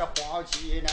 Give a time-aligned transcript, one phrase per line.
[0.00, 0.88] 的黄旗，呢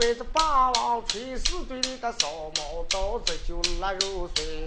[0.00, 4.66] 的铁齿拐子霸王锤，四队里的扫毛刀子就腊肉碎。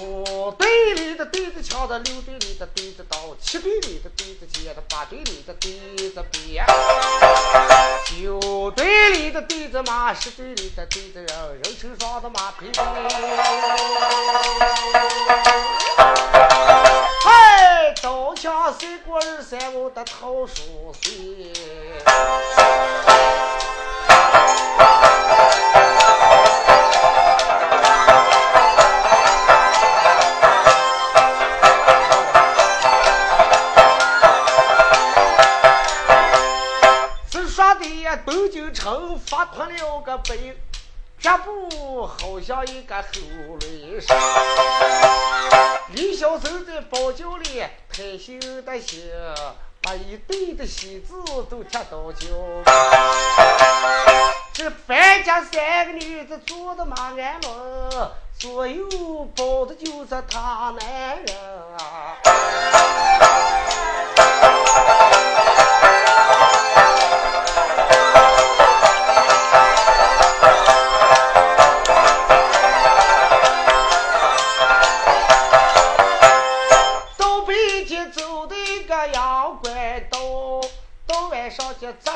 [0.00, 5.70] 五队里的对子枪，六队里的对子刀，七队里的对子剑，八队里的对
[6.10, 6.66] 子鞭，
[8.06, 11.28] 九队里的对子马，十队里的对子人，
[11.62, 12.82] 人称双的马配备。
[17.20, 21.52] 嗨，刀枪碎过二三五的桃树碎。
[38.28, 40.54] 的呀，东京城发脱了个背，
[41.18, 43.08] 脚步好像一个后
[43.60, 44.16] 轮绳。
[45.94, 49.10] 李小生在包教里开心的心，
[49.80, 51.14] 把一堆的喜字
[51.48, 52.26] 都贴到脚。
[54.52, 58.84] 这范家三个女子坐的马鞍梦，左右
[59.34, 61.34] 抱的就是他男人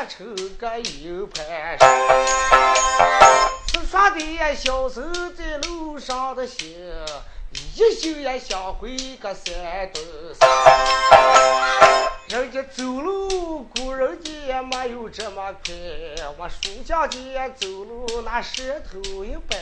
[0.03, 1.89] 上就扎成个营盘山。
[3.69, 5.01] 四川的呀，小手
[5.37, 6.77] 在路上的心，
[7.77, 10.03] 一宿也想回个山东
[10.39, 10.49] 省。
[12.29, 15.75] 人家走路，古人家没有这么快，
[16.39, 19.57] 我书家家走路那舌头一摆。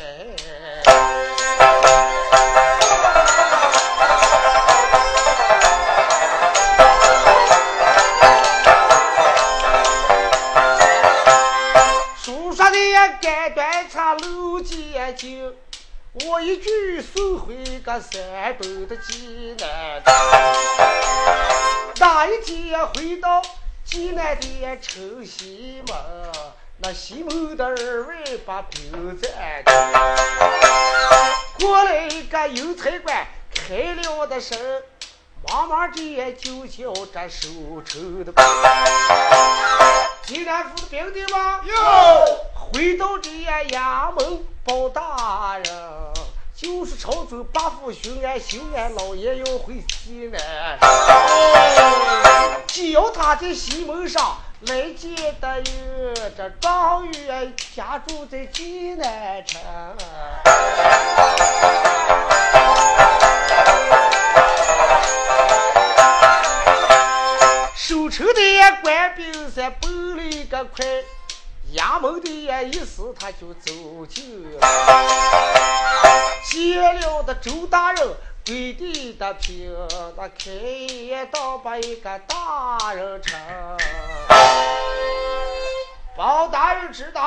[16.24, 20.02] 我一句送回个山东的济南。
[21.98, 23.42] 那一天回到
[23.84, 25.94] 济南的城西门，
[26.78, 29.70] 那西门的二位把兵站住，
[31.66, 34.58] 过来一个邮差官开了的声，
[35.46, 38.42] 忙忙的就叫这收城的官。
[40.24, 41.60] 济南府的兵丁吗？
[41.62, 41.74] 有
[42.54, 43.28] 回到这
[43.68, 45.72] 衙门包大人，
[46.54, 50.78] 就是朝中八府巡按刑案老爷要回济南，
[52.66, 54.36] 只要他在西门上
[54.66, 59.60] 来见的有这状元家住在济南城。
[67.74, 68.32] 守城的
[68.82, 70.84] 官兵才奔了一个快，
[71.76, 74.60] 衙门的呀一时他就走进了，
[76.50, 78.08] 见了的周大人
[78.44, 79.72] 跪地的平，
[80.16, 83.38] 那开言道把一个大人称。
[86.16, 87.22] 包大人知道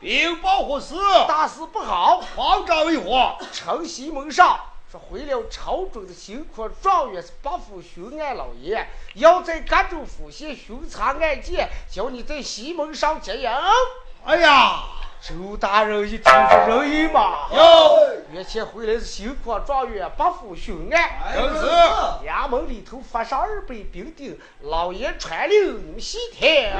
[0.00, 0.96] 禀报何事？
[1.28, 3.36] 大事不好，皇诏为何？
[3.52, 4.58] 城西门上
[4.94, 13.50] 说回了朝中的新科状元是八府巡按老爷，要在各州府县巡查案件，叫你在西门上接应。
[14.24, 14.84] 哎呀，
[15.20, 17.98] 周大人一听是人意嘛，哟
[18.32, 21.66] 原前回来是新科状元八府巡按，正是。
[22.24, 26.70] 衙门里头发上二百兵丁，老爷传令你们细听。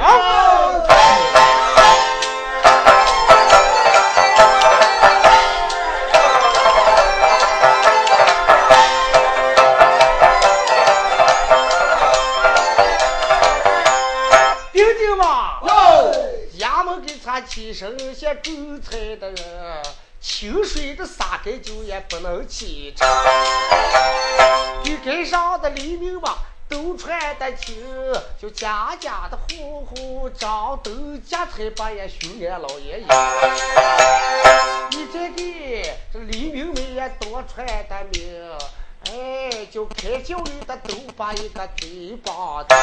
[17.55, 19.83] 起身些煮菜的人，
[20.21, 23.07] 清水的洒开酒也不能沏茶。
[24.85, 27.77] 鱼竿上的黎明嘛，都穿得清，
[28.43, 33.07] 就家家的户户张灯结彩把也修俺老爷爷。
[34.91, 38.51] 你这个这黎明们也多穿的明。
[39.13, 42.75] 哎，就开酒里的都把一个嘴巴子，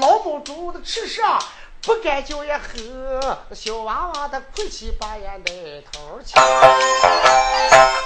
[0.00, 1.40] 老母猪的吃上
[1.82, 6.22] 不敢叫也喝，小娃娃的哭泣把眼泪头儿，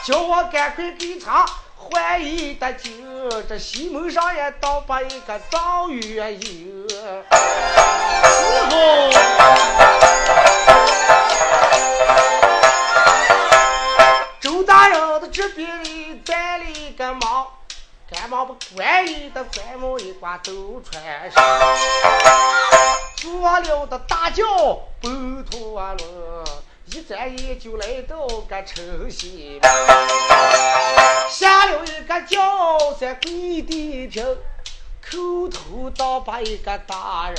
[0.04, 1.44] 叫我赶快给他
[1.76, 2.90] 换一的酒，
[3.48, 6.86] 这西门上也倒把一个状元有，
[18.32, 21.44] 忙把官衣的官帽一挂都穿上，
[23.16, 24.44] 坐了的大轿
[25.02, 25.60] 奔陀
[25.98, 26.44] 罗，
[26.86, 29.70] 一转眼就来到个城西门，
[31.30, 34.24] 下了一个轿在跪地平。
[35.04, 37.36] 口头倒把一个大人，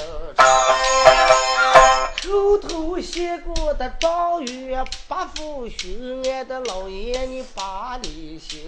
[3.04, 8.62] 口头写过的状元八府巡按的老爷，你把你行。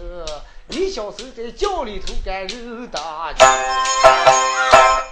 [0.67, 3.47] 你小时候在轿里头干肉大军，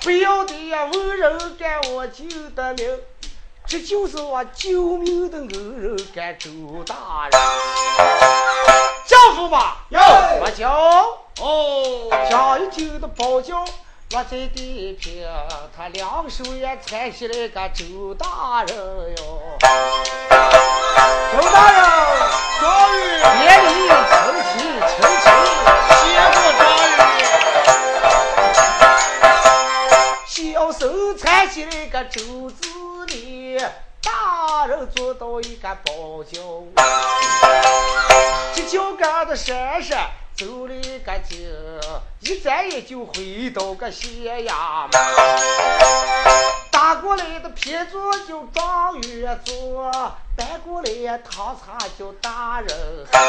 [0.02, 3.00] 不要的呀，文人干我救的命，
[3.66, 6.50] 这就是我救命的恩人干周
[6.86, 7.40] 大人。
[9.08, 10.70] 叫父吧，有我叫
[11.40, 13.64] 哦，叫一听的包叫。
[14.14, 15.28] 落在地平，
[15.76, 19.58] 他两手也搀起来个周大人哟。
[19.60, 21.82] 周大人，
[22.60, 23.02] 状元，
[23.40, 24.14] 年龄轻
[24.52, 24.54] 轻
[24.88, 25.26] 轻轻，
[25.98, 26.38] 谢过
[26.96, 27.26] 状元。
[30.28, 30.32] 小
[30.72, 30.86] 手
[31.16, 32.22] 搀起来个周
[32.52, 32.70] 子
[33.08, 33.58] 礼，
[34.04, 36.40] 大人做到一个包轿，
[38.54, 40.12] 这脚杆子闪闪。
[40.36, 40.74] 走了
[41.06, 41.48] 个街，
[42.22, 44.92] 一转眼就回到个县衙门。
[46.72, 49.92] 打过来的偏座叫状元坐，
[50.36, 52.76] 搬过来的汤茶叫大人
[53.12, 53.20] 喝。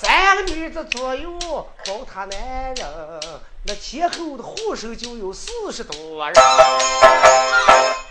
[0.00, 3.20] 三个女子左右包他男人，
[3.64, 6.34] 那前后的护手就有四十多人。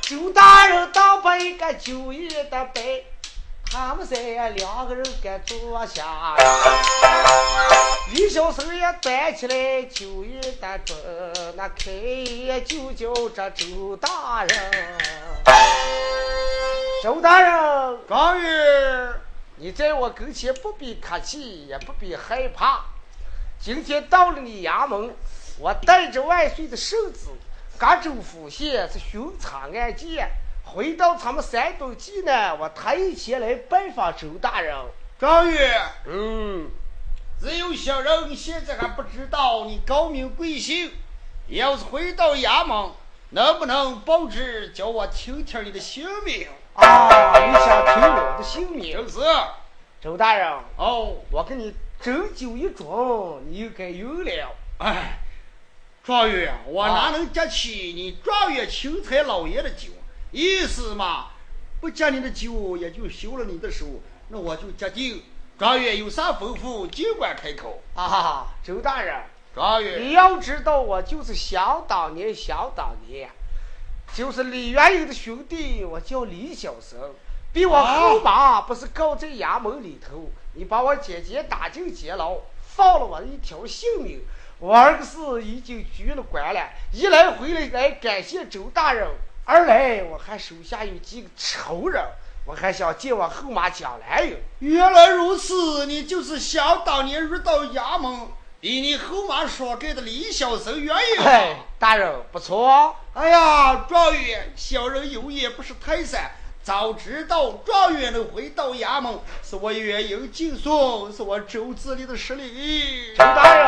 [0.02, 3.04] 周大人倒把一个酒宴的摆。
[3.74, 4.16] 他们三
[4.54, 6.36] 两个人该坐下，
[8.12, 10.94] 李小生也端起来酒一打盅，
[11.56, 14.98] 那开业就叫这周大人。
[17.02, 18.46] 周大人，高玉，
[19.56, 22.86] 你在我跟前不必客气，也不必害怕。
[23.60, 25.16] 今天到了你衙门，
[25.58, 27.22] 我带着万岁的圣旨，
[27.80, 30.30] 赶州府县是巡查案件。
[30.64, 34.76] 回到咱们山东济南，我特意前来拜访周大人。
[35.20, 36.70] 状元，嗯，
[37.40, 40.92] 只有小人现在还不知道你高名贵姓。
[41.48, 42.92] 要是回到衙门，
[43.30, 46.48] 能不能报知叫我听听你的姓名？
[46.74, 48.98] 啊，你想听我的姓名？
[48.98, 49.20] 就是。
[50.02, 54.50] 周大人，哦，我给你斟酒一盅，你应该有了。
[54.80, 55.20] 哎，
[56.04, 59.93] 状元，我哪能接起你状元钦差老爷的酒？
[60.34, 61.28] 意思嘛，
[61.80, 63.86] 不接你的酒，也就休了你的手。
[64.30, 65.18] 那我就接酒。
[65.60, 67.84] 状元有啥吩咐，尽管开口。
[67.94, 69.16] 啊，周大人，
[69.54, 73.30] 状元，你要知道，我就是想当年，想当年，
[74.12, 77.14] 就是李元英的兄弟，我叫李小生，
[77.54, 82.38] 比我后妈不是告在衙门里头，你把我姐姐打进监牢，
[82.76, 84.22] 放了我一条性命。
[84.58, 89.08] 我儿子已经举了官了，一来回来来感谢周大人。
[89.46, 92.02] 二来，我还手下有几个仇人，
[92.46, 94.38] 我还想借我后妈蒋兰英。
[94.60, 98.30] 原来如此，你就是想当年遇到衙门，
[98.62, 101.26] 比你后妈说给的李小生原因。
[101.26, 102.96] 哎，大人不错。
[103.14, 106.32] 哎呀，状元，小人有眼不识泰山，
[106.64, 113.14] 早知道状元能回到衙门，是我远迎敬送，是我周子里的实力。
[113.18, 113.68] 陈大人，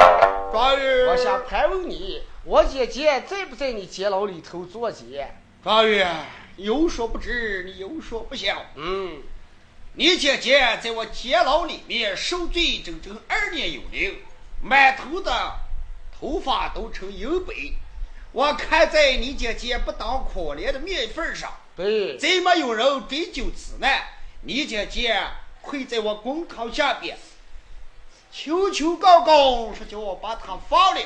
[0.54, 5.42] 状元，我想盘问你，我姐姐在不在你监牢里头做监？
[5.66, 6.24] 状元
[6.58, 8.68] 有所不知，你有所不晓。
[8.76, 9.24] 嗯，
[9.94, 14.16] 你姐姐在我监牢里面受罪整整二年有零，
[14.62, 15.54] 满头的
[16.20, 17.56] 头发都成银白。
[18.32, 24.04] 我看在你姐姐不当可怜的面份上，对，再没有人追究此案，
[24.42, 25.20] 你姐姐
[25.62, 27.18] 跪在我公堂下边，
[28.32, 31.02] 求求告告，说叫我把她放了。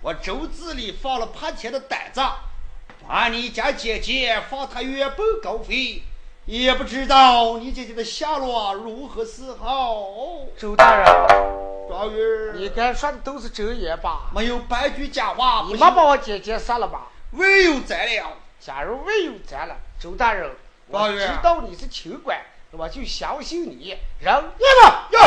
[0.00, 2.20] 我周子里放了趴钱的胆子。
[3.10, 6.00] 啊，你家姐姐放他远奔高飞，
[6.44, 10.06] 也不知道你姐姐的下落如何是好。
[10.56, 11.06] 周大人，
[11.88, 14.30] 状元，你该说的都是真言吧？
[14.32, 15.64] 没有半句假话。
[15.66, 17.08] 你没把我姐姐杀了吧？
[17.32, 18.36] 唯有咱了。
[18.60, 20.48] 假如唯有咱了，周大人，
[20.86, 22.40] 我知道你是清官，
[22.70, 23.96] 我就相信你。
[24.20, 24.32] 人，
[25.10, 25.20] 要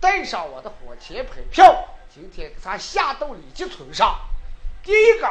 [0.00, 4.18] 带上我的火钱牌票，今天给他下到李家村上。
[4.82, 5.30] 第一个，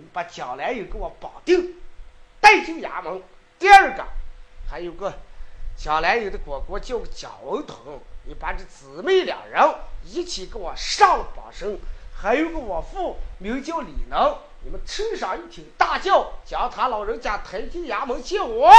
[0.00, 1.74] 你把蒋兰英给我绑定，
[2.40, 3.20] 带进衙门；
[3.58, 4.02] 第二个，
[4.70, 5.12] 还有个
[5.76, 7.76] 蒋兰英的哥哥叫蒋文腾，
[8.24, 9.62] 你把这姊妹两人
[10.02, 11.76] 一起给我上绑绳；
[12.18, 14.38] 还有个我父名叫李能。
[14.62, 18.72] 你们车上一听大叫，将他老人家抬进衙门见我。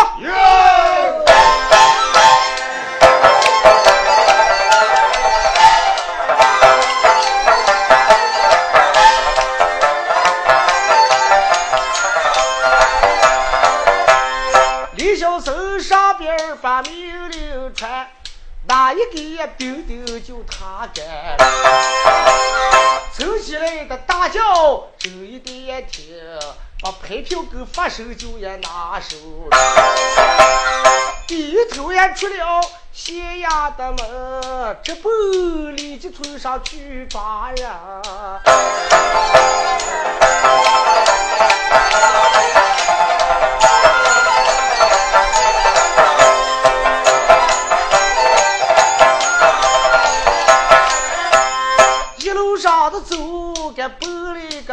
[16.56, 18.08] 把命令传。
[18.68, 21.36] 哪一个兵丁就他干，
[23.12, 26.16] 走起来的大叫，这一点听，
[26.80, 29.18] 把牌票跟发手就也拿手，
[31.28, 32.62] 低头也出了
[32.94, 37.68] 县衙的门，直奔李家村上去抓人。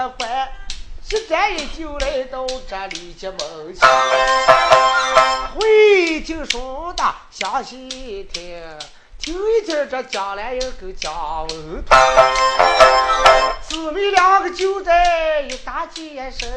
[0.08, 0.48] 了个关，
[1.10, 3.86] 一转眼就来到这里家门前。
[5.54, 8.62] 会听说的详细听，
[9.18, 11.96] 听一听这江兰英跟江文涛，
[13.68, 16.48] 姊妹两个就在一大街上。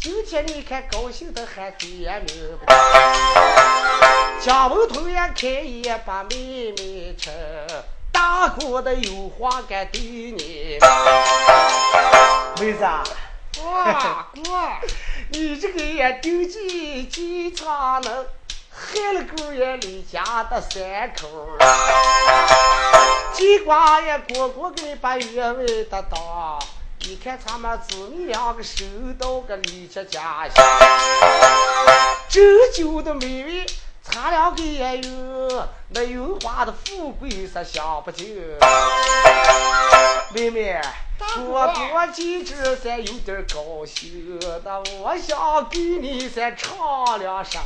[0.00, 2.58] 今天你看高兴的喊爹名，
[4.40, 7.32] 江文涛也开眼把妹妹称。
[8.18, 10.76] 大哥的有话该对你，
[12.60, 12.84] 妹子，
[13.62, 14.42] 哇哥，
[15.30, 18.26] 你这个也丢进机场了，
[18.72, 21.28] 害了狗也离家的三口
[23.32, 26.58] 尽管也哥哥给你把原委得到，
[27.02, 28.84] 你看咱们姊妹两个收
[29.16, 30.64] 到个离家家乡，
[32.28, 33.64] 这酒的美味。
[34.10, 38.36] 他两个也有那有花的富贵是享不尽。
[40.34, 40.80] 妹妹，
[41.46, 47.60] 我多今日咱有点高兴，那我想给你再唱两声。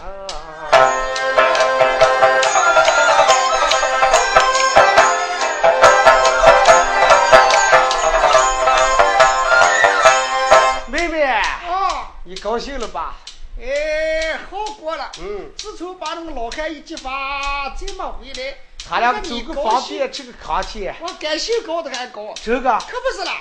[10.86, 13.16] 妹妹，啊，你高兴了吧？
[13.60, 15.12] 哎，好过了。
[15.20, 18.56] 嗯，自从把那个老汉一激发，再没回来。
[18.88, 20.90] 他俩走个方便，吃个康气。
[21.00, 22.34] 我感兴高的还高。
[22.42, 23.32] 这个可不是了。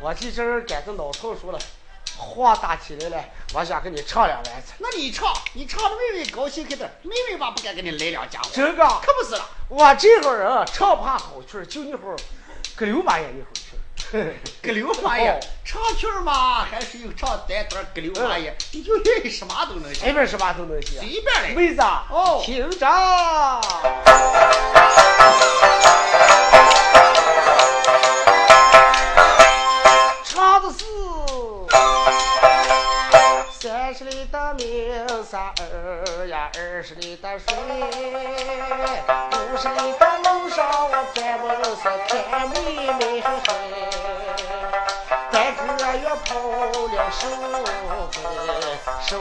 [0.00, 1.58] 我这阵儿感觉老头熟了，
[2.18, 4.74] 话大起来了，我想跟你唱两段子。
[4.78, 8.48] 那你唱，你唱的妹妹高兴开的，妹妹吧不敢跟你来两家伙。
[8.52, 9.48] 这个可不是了。
[9.68, 12.16] 我这会儿啊，唱怕好曲，就那会儿，
[12.76, 13.52] 个刘八爷那会儿
[14.10, 14.34] 去。
[14.62, 21.48] 个刘八爷唱曲儿嘛，还是有唱单段个刘八爷，你就愿意什么都能行，随便什么都能行，随便来。
[21.54, 22.86] 妹子，哦，听着，
[33.96, 42.60] 十里的明山儿呀，二十里的水，五十里的路上我咱们是看妹
[42.92, 43.54] 妹嘿嘿。
[45.96, 47.30] 月跑了十五
[48.12, 48.14] 回，
[49.00, 49.20] 十五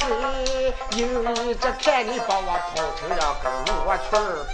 [0.00, 1.24] 回，因
[1.60, 4.44] 着看你把我跑成了个罗圈儿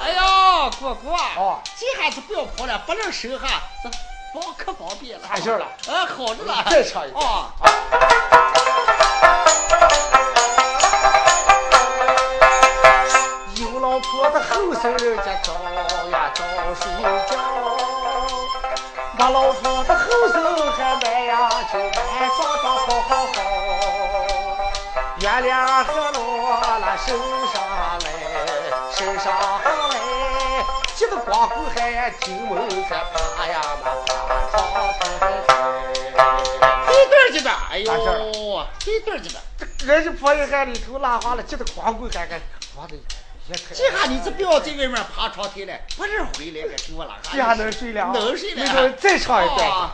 [0.00, 3.90] 哎呀，哥哥，哦，这下子不要跑了，不能收哈，这
[4.34, 5.28] 方可方便了。
[5.28, 6.64] 啊，好着了。
[6.68, 7.52] 再唱一遍啊。
[13.60, 15.52] 有老婆的后生人家早
[16.10, 16.42] 呀早
[16.74, 16.90] 睡
[17.30, 17.32] 觉，
[19.16, 20.36] 没老婆的后生
[20.72, 23.38] 还买呀就晚上上好好好，
[25.20, 26.20] 月亮和落
[26.58, 27.16] 了身
[27.52, 27.54] 上
[28.02, 28.06] 来，
[28.90, 29.24] 身上
[29.62, 29.94] 来，
[30.94, 33.04] 急得光棍还进门在
[33.36, 34.08] 爬呀嘛爬
[34.50, 34.54] 上
[34.98, 35.02] 爬
[36.86, 39.28] 对对儿的，哎呦，一对儿的。
[39.78, 42.40] 这人家婆姨还里头拉花了，急得光棍还还
[42.74, 42.94] 光的。
[43.46, 48.64] 这下你这不要在外面爬窗台了，不是回来该给我拉这下能睡了，能睡了。
[48.64, 49.90] 那个再唱一段。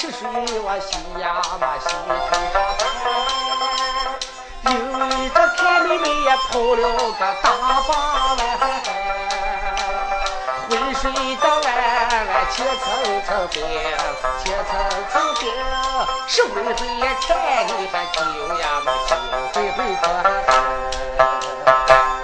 [0.00, 2.56] 吃水，我洗呀嘛洗头发
[4.72, 4.72] 有
[5.10, 7.44] 一个看妹妹也跑了个大
[7.86, 7.90] 把
[8.32, 8.40] 弯，
[10.70, 11.62] 回水的弯
[12.26, 12.82] 弯千层
[13.26, 13.60] 层边，
[14.42, 14.72] 千层
[15.12, 15.52] 层边，
[16.26, 18.16] 十回回看你还九
[18.56, 19.12] 呀嘛九
[19.52, 20.02] 回回看。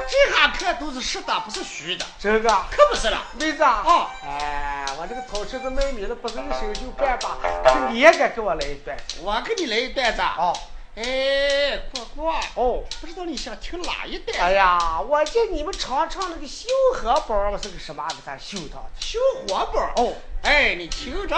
[0.09, 2.07] 这下看都是实的，不是虚的。
[2.19, 3.83] 这个可不是了，妹子啊！
[3.85, 4.66] 哦哎，我
[5.09, 7.39] 这个草池子卖米了，不是一手就办吧。
[7.69, 8.97] 是你也该给我来一段。
[9.23, 10.21] 我给你来一段子。
[10.23, 10.53] 哦
[10.97, 14.41] 哎，果果，哦，不知道你想听哪一段？
[14.41, 18.87] 哎呀，我见你们常唱那个小荷包，是个什么给咱秀它的？
[18.99, 20.03] 小火包。
[20.03, 21.37] 哦，哎，你听着。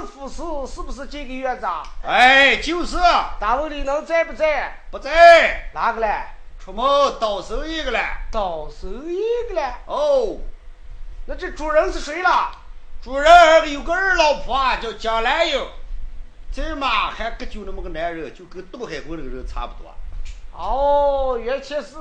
[0.00, 1.82] 的夫婿是不是这个院子啊？
[2.04, 2.96] 哎，就是，
[3.40, 4.80] 大问李能在不在？
[4.90, 6.22] 不在，哪个嘞？
[6.58, 6.84] 出门
[7.18, 8.00] 倒手一个嘞。
[8.30, 9.72] 倒手一个嘞。
[9.86, 10.38] 哦，
[11.26, 12.52] 那这主人是谁了？
[13.02, 15.66] 主人有个二老婆叫蒋兰英，
[16.52, 19.94] 这嘛还个就那么个男人，就跟杜海国那个人差不多。
[20.52, 21.94] 哦，原来是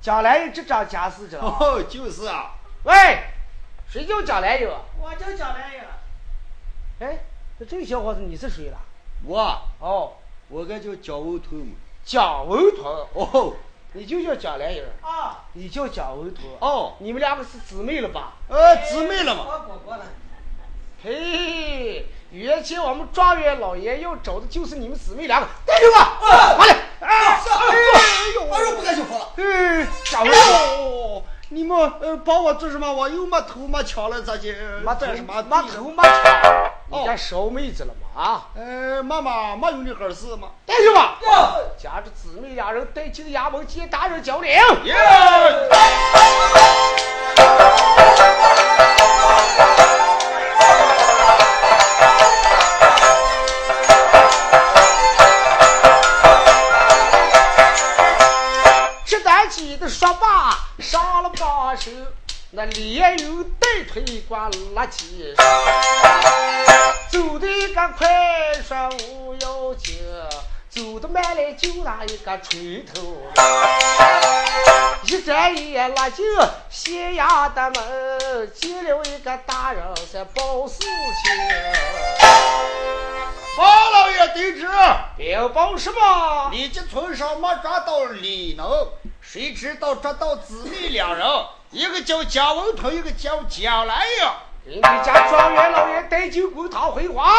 [0.00, 1.38] 江兰英这张家世着。
[1.40, 2.52] 哦， 就是啊。
[2.84, 3.18] 喂，
[3.88, 4.68] 谁叫蒋兰英？
[5.00, 5.80] 我叫蒋兰英，
[7.02, 7.18] 哎，
[7.58, 8.78] 那这个小伙子你是谁了？
[9.26, 10.12] 我，哦，
[10.48, 11.74] 我该叫蒋文头嘛。
[12.04, 12.84] 蒋文通，
[13.14, 13.54] 哦，
[13.94, 16.44] 你就叫蒋兰英，啊，你叫蒋文通。
[16.60, 18.34] 哦，你们两个是姊妹了吧？
[18.48, 19.44] 呃，姊妹了嘛。
[19.48, 20.04] 我果果了，
[21.02, 26.78] 嘿，原先我们状元老爷要找的就是你们姊妹两个，带着我，快点！
[27.00, 27.40] 哎
[28.36, 29.32] 呦，我说不敢就跑了。
[29.36, 32.92] 哎，蒋文哎呦，你们呃帮我做什么？
[32.92, 34.52] 我又没头没枪了，咋的？
[34.84, 35.42] 没干什么？
[35.42, 38.22] 没头没枪，你哦家烧妹子了吗？
[38.22, 38.48] 啊！
[38.54, 40.48] 呃，妈妈没有那回事嘛。
[40.66, 44.50] 带着我，哟，夹着姊妹俩人带进衙门见大人交领。
[44.84, 44.94] 耶！
[59.06, 61.90] 这单鸡的说罢，上了把手，
[62.54, 65.34] 那连有带腿管拉起，
[67.10, 68.06] 走的个快
[68.62, 69.96] 说无要紧，
[70.68, 73.16] 走的慢来就那一个锤头。
[75.04, 76.26] 一眨眼拉进
[76.68, 80.90] 县衙的门，进了一个大人在报事情。
[83.56, 84.68] 包老爷得知，
[85.16, 86.50] 禀报什么？
[86.52, 88.88] 李家村上没抓到李能，
[89.22, 91.26] 谁知道抓到姊妹两人，
[91.72, 94.28] 一个叫贾文头，一个叫贾兰英。
[94.64, 97.32] 给你家状元老爷带进公堂回话。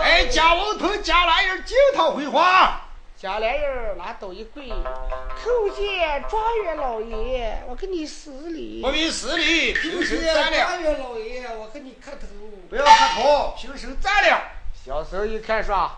[0.00, 2.80] 哎，蒋文头、蒋兰英经常回话。
[3.16, 8.82] 家来人拉倒一跪，叩见状元老爷，我给你施礼。
[8.82, 10.58] 不必施礼，平身站了。
[10.58, 12.26] 状元老爷，我给你磕头。
[12.68, 14.42] 不要磕头，平身站了。
[14.84, 15.88] 小时候一看说，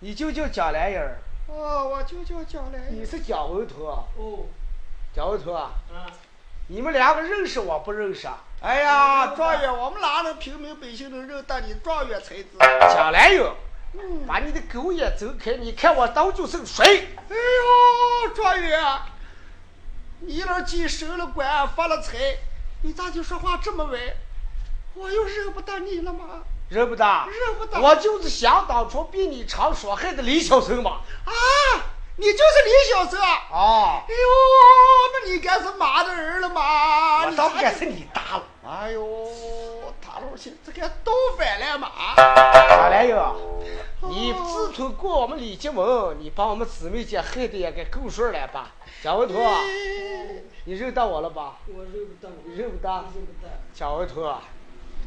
[0.00, 1.16] 你就叫蒋来人。
[1.48, 3.00] 哦，我就叫蒋来人。
[3.00, 3.86] 你是蒋文图。
[3.86, 4.44] 哦。
[5.14, 5.52] 蒋文图。
[5.52, 5.70] 啊。
[6.68, 8.38] 你们两个认识我不认识啊？
[8.60, 12.48] 哎呀，状元，我们哪能平民百姓能认得你状元才子？
[12.58, 13.54] 蒋来有。
[14.26, 15.52] 把你的狗眼睁开！
[15.52, 16.84] 你看我当就是个谁？
[17.28, 17.36] 哎
[18.26, 18.82] 呦，状元，
[20.20, 22.38] 你那既升了官发了财，
[22.82, 24.16] 你咋就说话这么歪？
[24.94, 26.42] 我又认不得你了吗？
[26.70, 27.04] 认不得？
[27.04, 27.80] 认不得。
[27.80, 31.02] 我就是想当初比你长说害的李小生嘛。
[31.24, 31.30] 啊，
[32.16, 33.48] 你就是李小生啊？
[33.50, 34.02] 哦。
[34.08, 34.18] 哎呦，
[35.12, 37.26] 那你该是妈的儿了嘛？
[37.26, 38.44] 我倒该是你大了。
[38.64, 39.28] 哎呦，
[40.00, 41.90] 大老去，这该倒反了嘛？
[42.16, 43.18] 蒋来人。
[44.02, 48.72] 你自从过我们李家门，你把我们姊妹姐害得也该够数了吧？
[49.02, 49.34] 蒋文图，
[50.66, 51.56] 你认得我了吧？
[51.66, 52.88] 我认不得，认不得。
[53.14, 53.50] 认不得。
[53.74, 54.32] 蒋文图，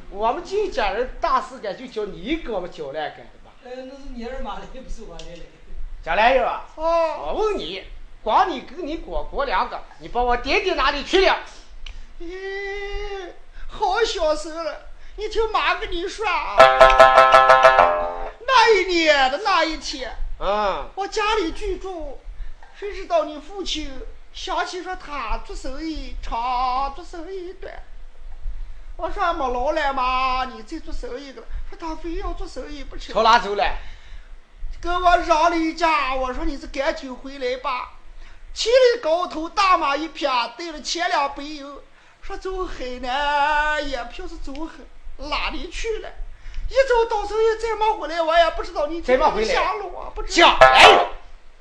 [0.09, 3.53] 我们金家人大事干就叫你给我们交代干的吧？
[3.63, 5.25] 哎，那是你二妈的，不是我来
[6.03, 6.05] 的。
[6.05, 7.83] 蒋来人，哦，我问你，
[8.23, 11.37] 光你跟你果果两个，你把我爹爹哪里去了？
[12.21, 13.31] 咦，
[13.67, 16.55] 好小声了，你听妈跟你说啊。
[18.39, 22.19] 那一年的那一天，嗯，我家里居住，
[22.79, 23.91] 谁知道你父亲
[24.33, 27.73] 想起说他做生意长，做生意短。
[28.95, 31.47] 我说没老来嘛，你再做生意个了。
[31.69, 33.13] 说他非要做生意不成。
[33.13, 33.63] 朝哪走了？
[34.79, 37.93] 跟我嚷了一架，我说你是赶紧回来吧。
[38.53, 41.79] 骑了高头大马一匹，带了千两白银，
[42.21, 44.83] 说走海南，也票是走海，
[45.17, 46.09] 哪里去了？
[46.69, 49.53] 一走到时候也再忙回来，我也不知道你怎么回来。
[49.53, 50.11] 下落啊！
[50.13, 51.07] 不知蒋来人，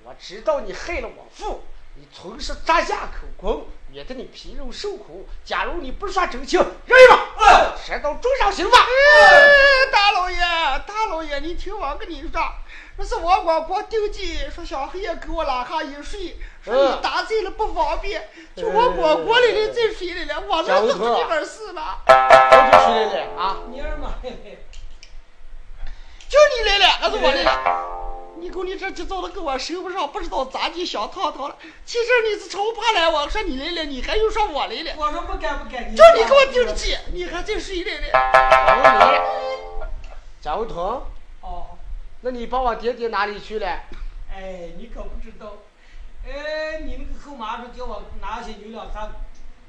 [0.04, 1.62] 我知道你害了我父，
[1.94, 5.28] 你从实砸下口供，免得你皮肉受苦。
[5.44, 8.78] 假如你不说真情，认吧，嗯，直到重上刑罚。
[8.78, 12.52] 哎，大老爷，大老爷，你听我跟你说，
[12.98, 21.98] 那是我光光定计，说小黑也给我拉下一睡，说你打醉了不方便，就我光过来了再睡里了，我那是你本事了。
[22.06, 22.12] 我
[22.72, 23.56] 就睡来了啊！
[23.70, 24.14] 你二妈。
[26.28, 27.96] 就你来了，还是我来了？
[28.38, 31.56] 你瞅你这急躁的跟我收不上，不知道咋地想套套了。
[31.84, 34.92] 其实你是超怕来，我说你来了，你还又说我来了。
[34.96, 35.94] 我说不敢不敢。
[35.94, 38.08] 就你给我定计，你还在谁来了？
[38.68, 39.18] 我问你，
[40.40, 41.02] 贾文彤。
[42.26, 42.30] 哦。
[42.30, 43.66] 那你把我爹爹哪里去了？
[44.28, 45.58] 哎，你可不知道。
[46.26, 49.12] 哎，你那个后妈说叫我拿些牛两看，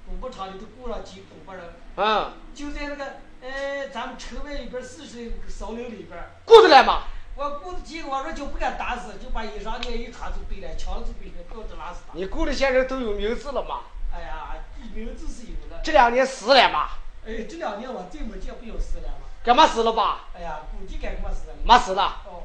[0.08, 1.64] 赌博场里头雇上几赌博人。
[1.98, 2.34] 嗯。
[2.56, 3.06] 就在那个。
[3.40, 7.04] 哎，咱们城外里边四十个少林里边，雇得来吗？
[7.36, 12.14] 我雇的几个，我说就不敢打死，就把衣裳呢一穿就背了，抢了就背了，吊着拉死他。
[12.14, 13.82] 你雇的些人都有名字了吗？
[14.12, 14.56] 哎呀，
[14.96, 15.80] 名字是有的。
[15.84, 16.90] 这两年死了吗？
[17.28, 19.27] 哎，这两年我再没见不有死了吗？
[19.48, 20.26] 干嘛死了吧？
[20.36, 21.56] 哎呀，估计该没事了。
[21.64, 22.18] 没事了。
[22.26, 22.44] 哦。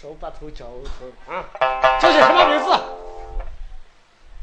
[0.00, 1.44] 手把头脚头啊！
[2.00, 2.70] 这是什么名字？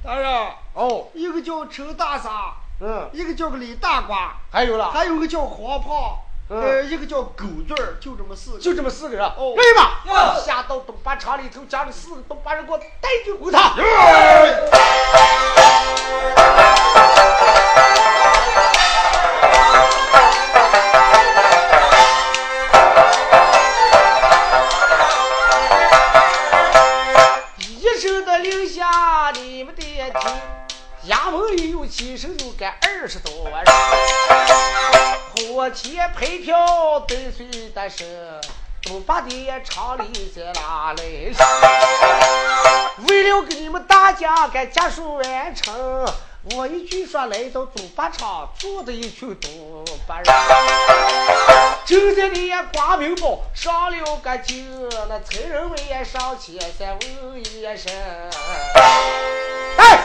[0.04, 0.30] 大人。
[0.74, 1.08] 哦。
[1.14, 2.56] 一个叫陈大傻。
[2.82, 6.18] 嗯，一个叫个李大瓜，还有了，还有个叫黄胖，
[6.50, 9.26] 呃，一个叫狗嘴儿，就这么四个，就这么四个人。
[9.26, 10.04] 哦，对吧？
[10.46, 13.74] 下到东八厂里头，家里四个东八人给我带进公堂。
[37.82, 38.40] 的是，
[38.84, 41.04] 都把的厂里在哪来？
[43.08, 46.06] 为了给你们大家给家属完成，
[46.56, 50.26] 我一句说来到东八厂，坐的一群东八人，
[51.86, 54.56] 正在你也挂明包，上了个酒，
[55.10, 57.02] 那财人们也上前再问
[57.40, 57.92] 一声，
[59.78, 60.04] 哎。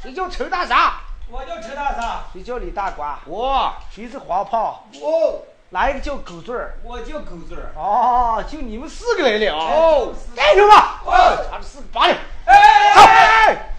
[0.00, 1.00] 谁叫陈大傻？
[1.28, 2.22] 我叫陈大傻。
[2.32, 3.18] 谁叫李大瓜？
[3.26, 3.74] 我。
[3.92, 4.84] 谁是黄胖？
[5.00, 5.44] 我。
[5.70, 6.78] 哪一个叫狗嘴儿？
[6.82, 7.72] 我叫狗嘴儿。
[7.76, 10.14] 哦，就你们四个来了哦。
[10.34, 10.74] 干什么。
[11.04, 11.44] 哦。
[11.50, 12.14] 他们四个扒了。
[12.46, 13.04] 哎哎
[13.46, 13.74] 哎！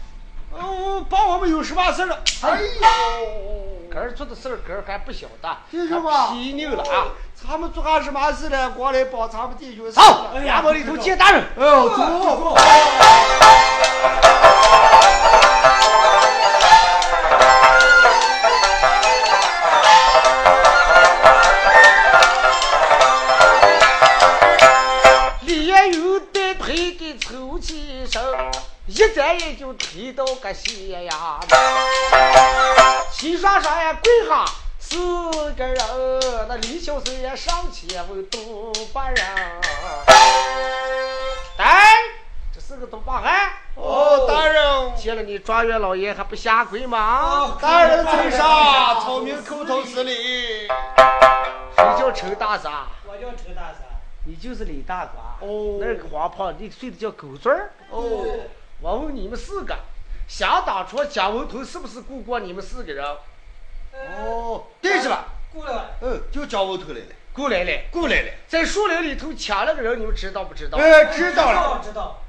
[0.51, 2.19] 哦，帮我们有什么事了？
[2.43, 5.57] 哎呦，哥儿做的事儿，哥儿还不晓得。
[5.71, 6.27] 听说吧？
[6.27, 7.07] 皮扭了啊！
[7.43, 8.69] 他们做啥什么事了？
[8.71, 9.91] 光来帮咱们弟兄。
[9.91, 10.01] 走，
[10.35, 11.43] 衙门里头见大人。
[11.55, 12.55] 哦，走。
[12.55, 12.61] 里
[28.89, 29.55] 也有带配的抽气声。
[29.55, 31.39] 也就提到个鞋呀。
[33.11, 34.45] 齐刷刷呀跪下
[34.79, 34.97] 四
[35.53, 35.77] 个人，
[36.47, 39.17] 那李小生也上前问杜八人。
[41.57, 41.93] 哎，
[42.53, 43.51] 这是个东八汉。
[43.75, 47.57] 哦，大人，见了你状元老爷还不下跪吗？
[47.61, 50.67] 大人在上，草民叩头施礼。
[51.75, 52.87] 谁叫陈大傻？
[53.05, 53.85] 我叫陈大傻。
[54.25, 55.47] 你就是李大瓜。
[55.47, 57.71] 哦那个黄胖，你睡的叫狗嘴儿。
[57.89, 58.25] 哦，
[58.81, 59.77] 我问你们四个，
[60.27, 63.05] 想当初蒋文头是不是雇过你们四个人？
[63.93, 65.25] 哦，对是吧？
[65.51, 65.85] 过来吧。
[66.01, 68.31] 嗯，就蒋文头来了，雇来了，过来了。
[68.47, 70.77] 在树林里头抢了个人，你们知道不知道？
[70.77, 71.81] 哎，知道了。
[71.83, 72.21] 知道。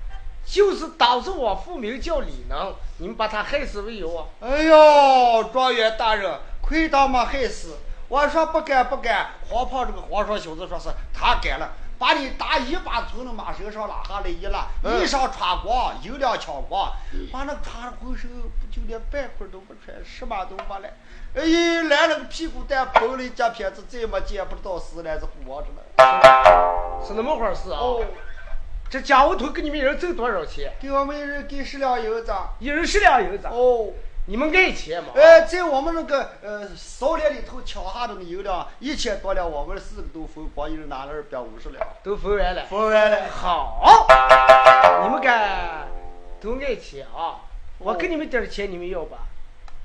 [0.44, 4.26] 就是当时我父名叫李能，你们把他害死为由啊？
[4.40, 7.76] 哎呦，状元大人，亏他妈害死。
[8.08, 16.90] 我说不敢不敢，黄胖这个黄双小子说是他干了，把你打一把从那马身上拉下来一拉，嗯衣裳穿光，油两抢光，
[17.30, 18.30] 把那穿的浑身
[18.72, 20.88] 就连半块都不穿，什么都没了。
[21.34, 27.02] 哎呀，来了个屁股蛋，崩了一夹片子，再没见不到死来是活着了。
[27.06, 27.76] 是那么回事啊？
[27.78, 28.02] 哦，
[28.88, 30.72] 这家务头给你们一人挣多少钱？
[30.80, 32.32] 给我们一人给十两银子。
[32.60, 33.46] 一人十两银子。
[33.48, 33.92] 哦。
[34.30, 35.08] 你们爱钱吗？
[35.16, 42.64] 呃，在我们那个呃扫脸里头抢下的那银两一千多两，我们四个都分光，一人拿了二百五十两，都分完了。
[42.66, 43.28] 分完了。
[43.28, 44.06] 好，
[45.02, 45.88] 你们敢
[46.40, 47.42] 都爱钱啊！
[47.78, 49.18] 我给你们点钱，你们要吧？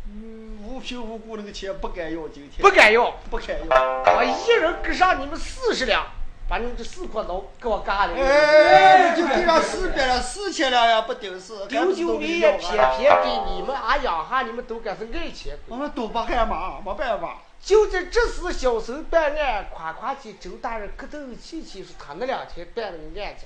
[0.05, 3.75] 嗯，无凭无故那个钱不敢要，今天不敢要，不敢要。
[4.15, 6.05] 我一人给上你们四十两，
[6.47, 8.15] 把你们这四块刀给我干了。
[8.15, 11.65] 哎，就给上四百了，四千了也不顶事。
[11.67, 15.57] 丢九你也偏偏给你们俺养哈，你们都该是爱钱。
[15.67, 17.37] 我们都不害嘛，没办法。
[17.59, 23.45] 就在这时，小手办案，夸夸起周大人咯噔气气说他那两天办了个案子。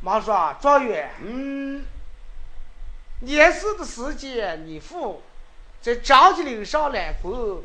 [0.00, 1.84] 妈说状元，嗯，
[3.20, 5.20] 年事的时间，你父
[5.82, 7.62] 在张家岭上来过，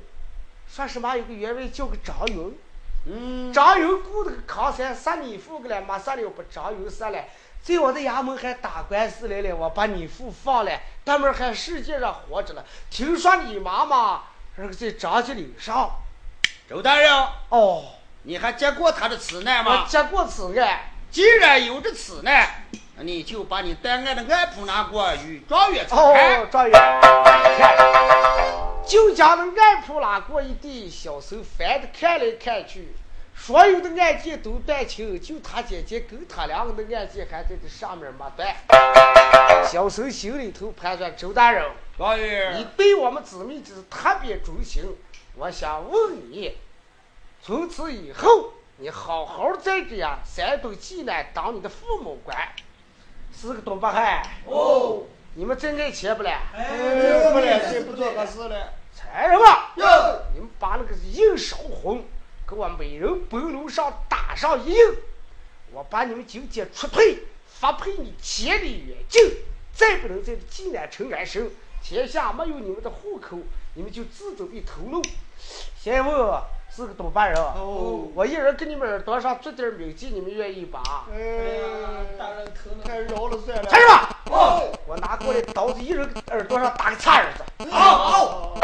[0.68, 2.58] 说什么有个员外叫个张云。
[3.06, 7.20] 嗯，张云雇那个康山杀你父个了，马上了把张云杀了，
[7.62, 10.72] 在我的衙门还打官司来了，我把你父放了，
[11.04, 12.64] 他们还世界上活着了。
[12.90, 14.24] 听说你妈妈
[14.56, 15.92] 那个在张家岭上，
[16.70, 17.12] 周大人，
[17.50, 17.84] 哦，
[18.22, 19.86] 你还接过他的此难我吗？
[19.86, 22.64] 接过此案，既然有这此难，
[22.96, 28.43] 那你就把你办案的案谱拿过与状元参哦。，状元，看，
[28.86, 32.90] 就将那案铺拉过一地，小手翻的看来看去，
[33.36, 38.56] 所有的案件都断清，就他姐姐跟他两个的案件还在这上面没断。
[39.66, 41.64] 小手心里头盘算，周大人，
[41.98, 44.84] 状你，对我们姊妹就是特别忠心，
[45.36, 46.58] 我想问你，
[47.42, 52.38] 从此以后，你好好在这呀山东济南当你的父母官，
[53.34, 54.22] 是个东北汉。
[54.46, 55.04] 哦。
[55.36, 56.30] 你们真爱钱不嘞？
[56.54, 58.74] 哎，哎，不来，这不做个事了。
[58.94, 59.86] 财人吧，哟，
[60.34, 62.06] 你们把那个印烧红，
[62.48, 64.78] 给我每人背篓上打上一印，
[65.72, 67.18] 我把你们今天出退，
[67.48, 69.38] 发配你千里远近，
[69.74, 71.50] 再不能在济南城安生，
[71.82, 73.40] 天下没有你们的户口，
[73.74, 75.02] 你们就自走一头路。
[75.80, 76.16] 先问
[76.76, 80.82] 是个东北人，哦我一人给你们耳朵上做点铭记，你们愿意吧？
[81.14, 81.68] 哎呀，
[82.18, 82.84] 大哎，人疼了。
[82.84, 83.70] 太饶了算了。
[83.70, 87.70] 开始吧，哦，我拿过来刀子，一人耳朵上打个叉儿子。
[87.70, 88.56] 好好。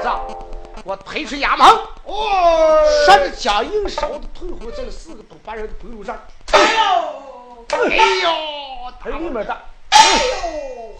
[0.00, 0.36] 小子，
[0.84, 1.66] 我推出衙门。
[2.04, 6.16] 哦，说着将硬勺的退回在了四个东北人的背篓上，
[6.52, 7.66] 哎呦！
[7.68, 9.52] 哎呦，他里面的
[9.90, 10.94] 哎呦！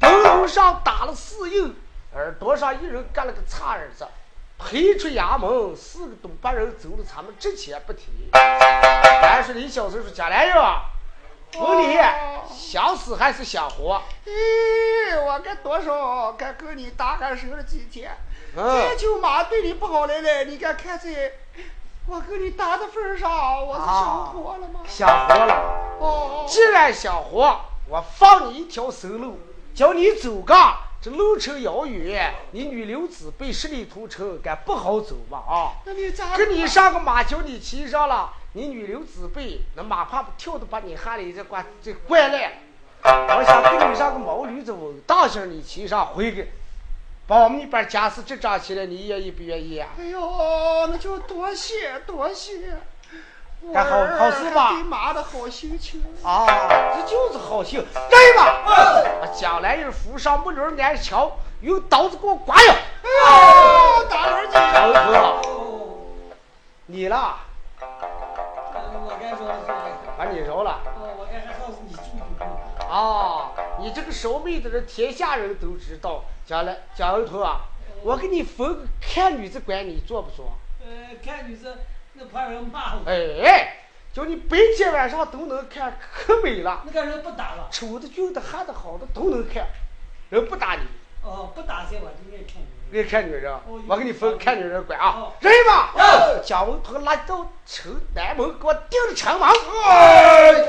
[0.00, 1.76] 背篓上打了四印，
[2.14, 4.08] 耳朵上一人干了个叉儿子。
[4.58, 8.28] 推出衙门，四个东北人走了，他们值钱不提。
[8.32, 10.56] 俺说你小生说：“贾来人，
[11.60, 11.96] 问你
[12.50, 18.10] 想死还是想活咦，我该多少该跟你打干手了几天，
[18.56, 21.32] 嗯这就妈对你不好来了，你该看在
[22.06, 25.54] 我跟你打的份上，我是想活了吗？？”想活了。
[26.00, 29.38] 哦，既然想活，我放你一条生路，
[29.74, 30.87] 叫你走嘎。
[31.08, 35.38] 这路程遥远，你女流子辈十里屠城，该不好走吧？
[35.38, 35.72] 啊！
[35.86, 36.36] 那你咋？
[36.36, 42.50] 跟你上个马叫你骑上了，你女流子辈，那马怕跳的把你喊里这关这关了。
[43.02, 46.50] 我想给你上个毛驴子我当型，你骑上回去，
[47.26, 49.88] 把我们那边家事执掌起来，你愿意不愿意啊？
[49.98, 52.76] 哎呦，那就多谢多谢。
[53.60, 56.02] 我干好好事吧还对妈的好心情。
[56.22, 56.46] 啊，
[56.96, 58.62] 这就是好心，来吧！
[59.20, 62.74] 我将来人扶上木轮安桥，用刀子给我刮了。
[63.02, 63.08] 哎
[64.00, 65.98] 呦，大儿子，小哥，哦，
[66.86, 67.36] 你了，
[67.80, 69.48] 我该说。
[70.16, 72.00] 把你饶了哦，我该还好是你舅
[72.40, 72.86] 舅。
[72.88, 73.52] 啊！
[73.78, 76.24] 你这个烧妹子人天下人都知道。
[76.44, 77.60] 将来江后头啊，
[78.02, 80.54] 我给你分看女子管，你做不做？
[80.80, 81.78] 呃，看女子
[82.18, 83.02] 那怕人骂我。
[83.08, 83.76] 哎，
[84.12, 86.82] 叫你白天晚上都能看，可美了。
[86.84, 87.68] 那个人不打了。
[87.70, 89.64] 丑的、俊的、黑的、好的都能看，
[90.30, 90.80] 人不打你。
[91.22, 93.04] 哦，不打谁，我就爱看女人。
[93.04, 93.52] 爱看女人，
[93.86, 95.30] 我给你分看女人管啊。
[95.40, 95.90] 人嘛，
[96.42, 99.48] 姜文鹏拉到城南门，给我盯着城门。
[99.48, 100.68] 会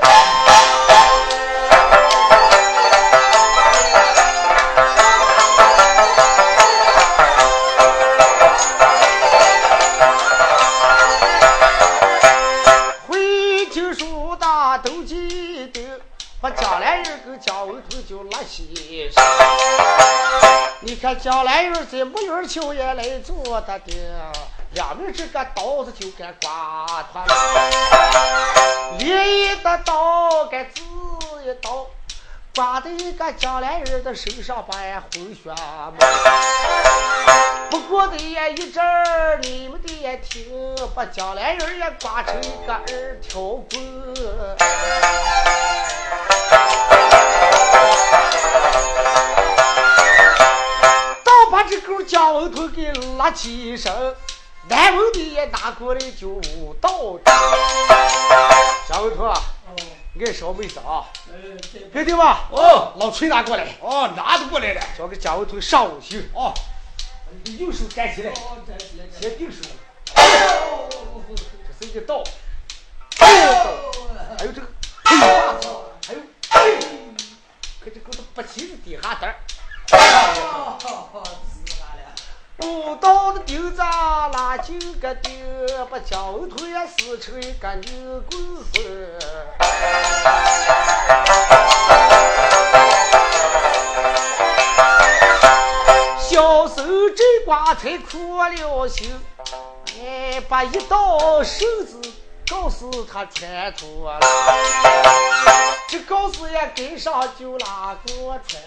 [21.14, 23.92] 江南人在木园桥也来做的的，
[24.74, 27.34] 两面这个刀子就该刮断了，
[28.98, 31.86] 连一的刀该一刀。
[32.52, 35.50] 刮在一个江南人的身上，把俺昏血
[35.96, 35.98] 没。
[37.70, 43.70] 不过的也一阵儿，你们的也听，把江南人也刮成一个二条棍。
[51.90, 53.92] 倒把这狗姜文头给拉起身，
[54.68, 57.18] 南门的也拿过来就舞刀。
[58.88, 59.34] 姜文头啊！
[60.20, 61.04] 爱烧妹子啊！
[61.92, 62.48] 别听吧！
[62.52, 63.66] 哦，老崔拿过来。
[63.80, 64.80] 哦，拿得过来了。
[64.96, 66.28] 交给姜文头上五行。
[66.34, 66.54] 哦，
[67.58, 68.32] 右手站起来。
[69.18, 69.58] 先定手。
[70.14, 72.22] 这是一个刀。
[73.18, 74.66] 还有这个。
[75.04, 76.20] 还有。
[77.82, 79.34] 可这狗子不齐的底下单
[82.62, 85.32] 舞刀的钉子拉就个钉，
[85.90, 88.40] 把姜文头也撕成一个牛棍
[88.74, 89.18] 棍。
[96.18, 96.76] 小手
[97.16, 99.10] 这瓜才苦了心，
[100.00, 102.00] 哎，把一道绳子
[102.48, 104.20] 告诉他穿脱了，
[105.88, 108.62] 这告诉也跟上就拉过穿。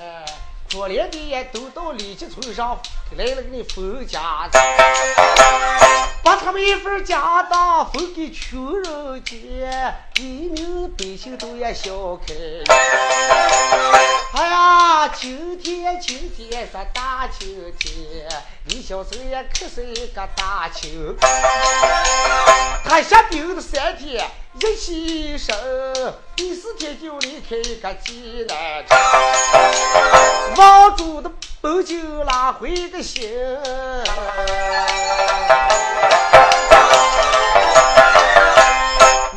[0.74, 2.82] 可怜的也都到李家村上
[3.16, 4.60] 来了，给你分家当，
[6.24, 12.34] 把他们一份家当分给穷人家，黎民百姓都也笑开
[14.34, 18.28] 哎呀，今天今天说大晴天，
[18.66, 21.16] 李小生也可是一个大晴。
[22.84, 25.56] 他下病的三天一起身，
[26.36, 28.96] 第四天就离开个济南城。
[30.56, 33.24] 王主的本就拉回个心，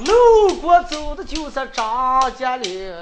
[0.04, 2.94] 路过走的就是张家岭。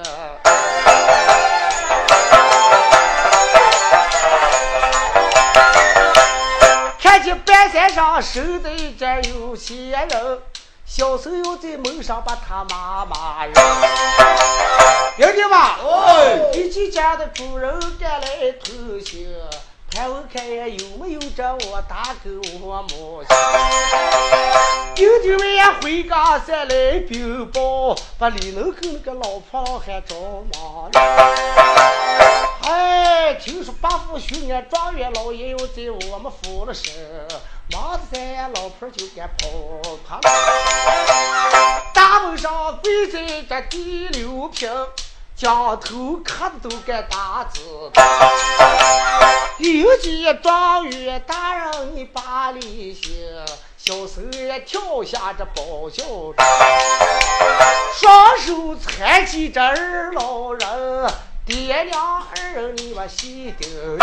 [7.03, 10.39] 看见半山上守的一家有钱人，
[10.87, 13.55] 小时候在门上把他妈妈扔。
[15.17, 19.27] 听听吧，哦，一进家的主人赶来偷信，
[19.95, 22.31] 看问看也有没有这我大哥
[22.61, 23.37] 我母亲。
[24.97, 30.17] 丁丁们也回家再来禀报，把李能跟那个老婆老汉找
[30.53, 31.01] 忙了。
[32.63, 36.93] 哎，听说八府巡按状元老爷要在我们府了身，
[37.71, 39.49] 忙的咱老婆就该跑
[40.09, 41.83] 他了。
[41.95, 44.69] 大门上跪在这第六平。
[45.37, 47.61] 将头磕的都该打字，
[49.59, 53.13] 有几状元大人你把礼行，
[53.77, 56.37] 小手也跳下这包轿子，
[57.99, 61.13] 双手搀起这二老人，
[61.45, 63.99] 爹娘二人你把细听。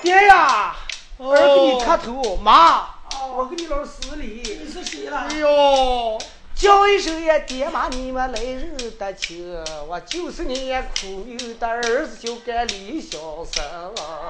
[0.00, 0.74] 爹呀，
[1.18, 2.88] 儿给你磕头，妈，
[3.36, 4.42] 我给你老施礼。
[4.64, 5.18] 你是谁了？
[5.28, 6.18] 哎呦！
[6.56, 13.18] 叫一声呀，爹妈你们来日得亲，我就是你苦命的儿子，就该李小
[13.52, 13.62] 生。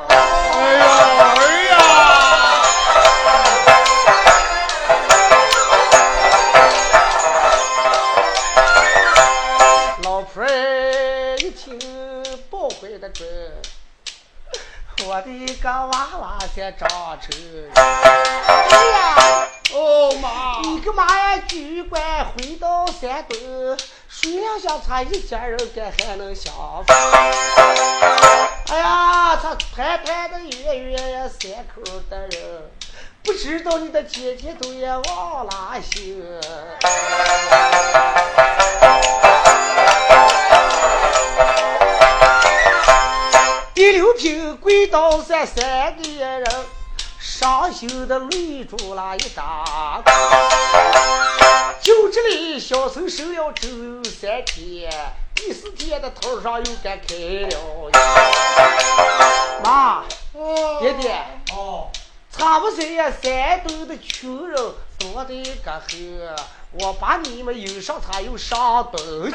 [0.09, 0.17] 哎
[0.75, 1.77] 呀，儿呀！
[10.03, 11.79] 老婆儿一听
[12.51, 13.25] 抱怀的准，
[15.07, 16.89] 我的个娃娃先长
[17.21, 17.31] 成。
[17.77, 17.83] 哎
[18.91, 19.46] 呀！
[19.73, 20.61] 哦妈！
[20.63, 21.39] 你个妈呀！
[21.49, 22.03] 举官
[22.33, 23.39] 回到山东，
[24.09, 26.53] 水两相差一家人，该还能相
[26.85, 26.97] 逢。
[28.69, 32.71] 哎呀，他团团的圆圆呀，三口的人，
[33.23, 36.25] 不知道你的姐姐都也忘了心。
[44.19, 46.45] 凭跪倒在三个人，
[47.47, 50.13] 伤心的泪珠了一大块。
[51.81, 53.69] 就这里，小孙守了周
[54.03, 54.91] 三天，
[55.33, 57.91] 第四天的头上又该开了。
[59.63, 60.03] 妈，
[60.81, 61.17] 爹爹，
[61.53, 61.87] 哦，
[62.39, 64.57] 差不多呀，山东的穷人
[64.99, 66.37] 多得个很，
[66.73, 69.33] 我把你们有上他又上东去，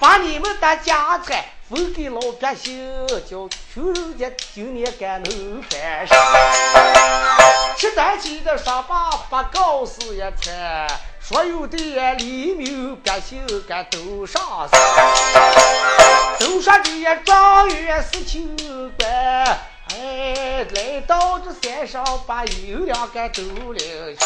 [0.00, 6.18] 把你们的家产分给老百姓，叫穷人家今年该能翻身。
[7.76, 10.86] 吃得起的上把把告示一传，
[11.20, 11.78] 所有的
[12.14, 14.80] 黎民百姓该都上山。
[16.40, 18.56] 都说这状元是清
[18.98, 19.58] 官，
[19.92, 24.24] 哎，来到这山上把油粮给都领去。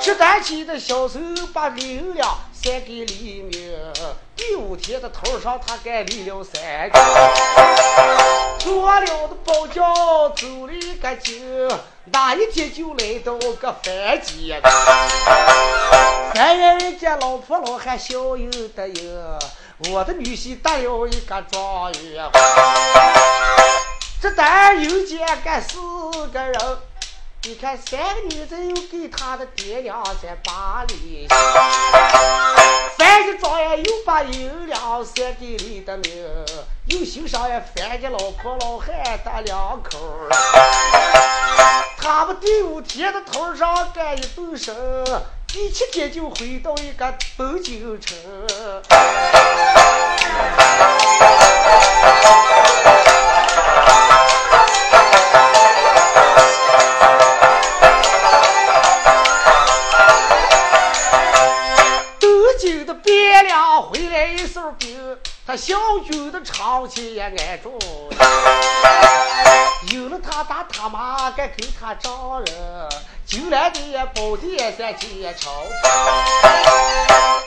[0.00, 1.18] 吃得起的小手
[1.54, 3.72] 把银两散给李明，
[4.36, 6.98] 第五天的头上他该立了三个。
[8.58, 11.68] 做了的包饺走了一个劲，
[12.12, 14.60] 那一天就来到个饭间。
[16.34, 19.38] 三人人家老婆老汉笑有的有，
[19.90, 22.28] 我的女婿得了一个状元。
[24.24, 25.76] 这单又见个四
[26.28, 26.78] 个人，
[27.42, 31.28] 你看三个女子又给他的爹娘在把里，
[32.96, 36.26] 三个状元又把银两塞给李的命，
[36.86, 38.88] 又欣赏呀三个老婆老汉
[39.22, 39.98] 的两口。
[41.98, 44.74] 他们第五天的头上干一顿生，
[45.48, 48.16] 第七天就回到一个北京城。
[65.56, 65.74] 小
[66.04, 67.78] 军的长期也挨住。
[69.92, 72.88] 有了他打他妈该给他找人，
[73.34, 75.50] 就来的呀宝殿三结朝，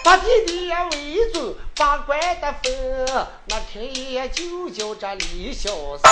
[0.04, 3.06] 把弟弟也围住，把官的分，
[3.46, 5.70] 那开业就叫这李小
[6.04, 6.12] 三。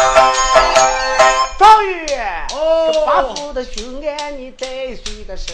[1.58, 5.52] 状元，哦这八府的巡按你带岁的事。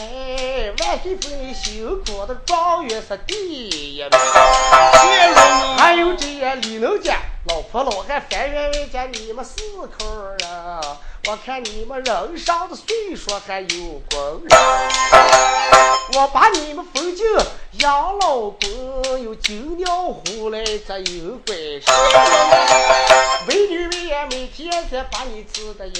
[0.00, 4.10] 哎，万岁夫人辛苦的状元是第一名。
[4.10, 10.04] 谢荣啊还有这些李能家老婆老汉樊员外家你们四口
[10.40, 10.80] 人啊，
[11.26, 14.42] 我看你们人上的岁数还有功。
[16.14, 17.26] 我把你们封进
[17.80, 21.82] 养老宫，有金鸟湖来这有关系。
[23.46, 25.94] 美女美颜每天在把你吃的呀，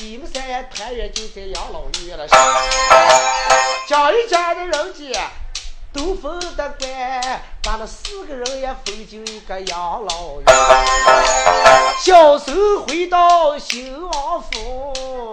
[0.00, 2.24] 你们三人团圆就在养老院了。
[3.88, 5.28] 讲一讲的人家。
[5.96, 10.44] 都分得官，把那四个人也分进一个养老院。
[12.02, 12.52] 小手
[12.86, 15.32] 回到新王府，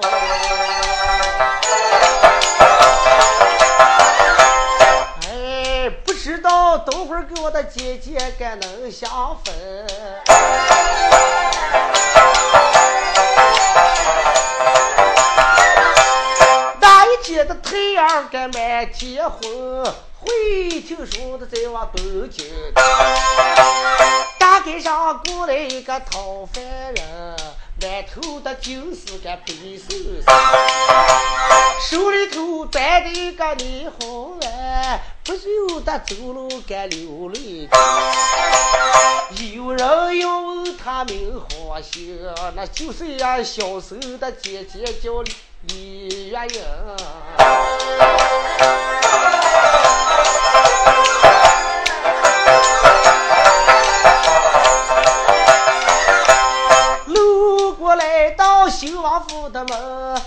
[5.29, 9.53] 哎，不知道等会儿跟我的姐姐该能相分。
[18.23, 19.83] 太阳该满天红，
[20.19, 22.45] 会听说的在往东京。
[24.39, 26.63] 大街上过来一个讨饭
[26.93, 27.35] 人，
[27.81, 29.95] 满头的就是个白手
[30.25, 30.35] 衫，
[31.81, 37.67] 手里头端着一个霓虹碗，不由得走路该流泪。
[39.53, 42.17] 有人要问他名好姓，
[42.55, 45.21] 那就是呀小时候的姐姐叫
[45.67, 46.61] 李月英。
[57.07, 60.21] 路过来到新王府的门，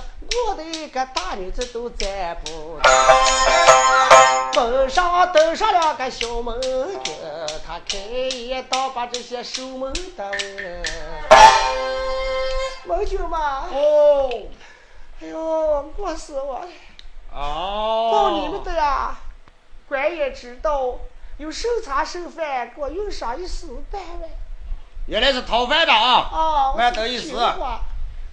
[0.49, 2.78] 我的一个大女子都站不。
[4.55, 6.59] 门上登上两个小门
[7.05, 7.14] 军，
[7.66, 10.30] 他开一道把这些守门的。
[12.87, 14.30] 门军嘛，哦，
[15.23, 16.69] 哎呦，饿死我了，
[17.33, 19.17] 哦，报你们的呀，
[19.89, 20.99] 官也知道，
[21.39, 24.29] 有剩茶剩饭，给我用上一四百万。
[25.07, 26.29] 原来是讨饭的啊！
[26.31, 27.81] 哦，蛮得意思听话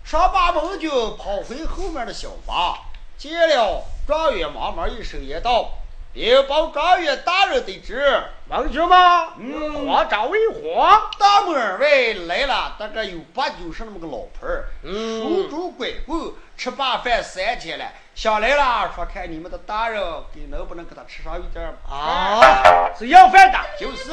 [0.03, 2.77] 上把门就跑回后面的小房，
[3.17, 5.69] 见了状元，忙忙一声言道
[6.11, 9.35] ：“禀报状元大人得知，王军吗？
[9.37, 11.09] 嗯皇长为皇。
[11.17, 20.01] 大门外来了大概有八九十那么个老婆儿，嗯守株拐棍，吃罢饭三天了，想来了，说看你们的大人
[20.33, 23.59] 给能不能给他吃上一点儿啊，是要饭的。
[23.79, 24.11] 就是，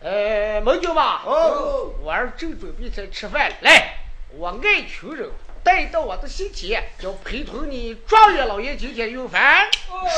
[0.00, 3.94] 呃，孟舅吧，哦，我儿正准备在吃饭，来，
[4.30, 5.28] 我爱穷人，
[5.64, 9.66] 带到我的心田，要陪同你状元老爷今天用饭。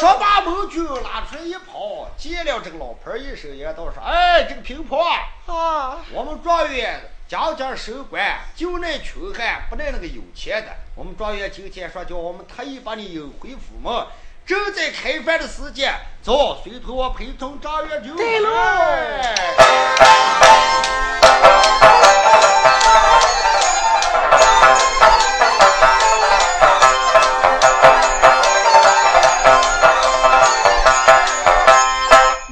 [0.01, 5.03] 说罢，孟军拉出来一跑，见了这个老婆一声言道说：“哎，这个平婆，
[5.47, 10.72] 啊，我们状元家家守官，就那穷汉，不那那个有钱的。
[10.95, 14.07] 我们状元今天说叫我们特意把你引回府门，
[14.47, 18.49] 正在开饭的时间，走，随同我陪同状元就对喽。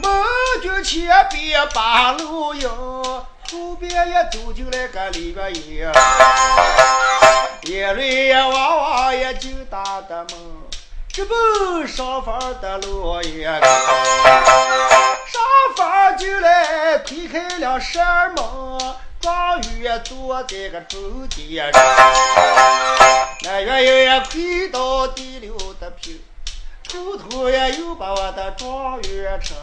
[0.03, 2.69] 门军前边把路迎，
[4.25, 5.93] 走进来个李月英，
[7.63, 10.39] 眼泪呀娃娃也就打的梦，
[11.13, 13.63] 直奔上房的路也上
[15.77, 18.45] 房就来推开了扇门，
[19.21, 21.83] 状元坐在个中间上，
[23.43, 26.21] 那月英也跪到地溜的平。
[26.89, 29.57] 头头呀，又把我的状元成。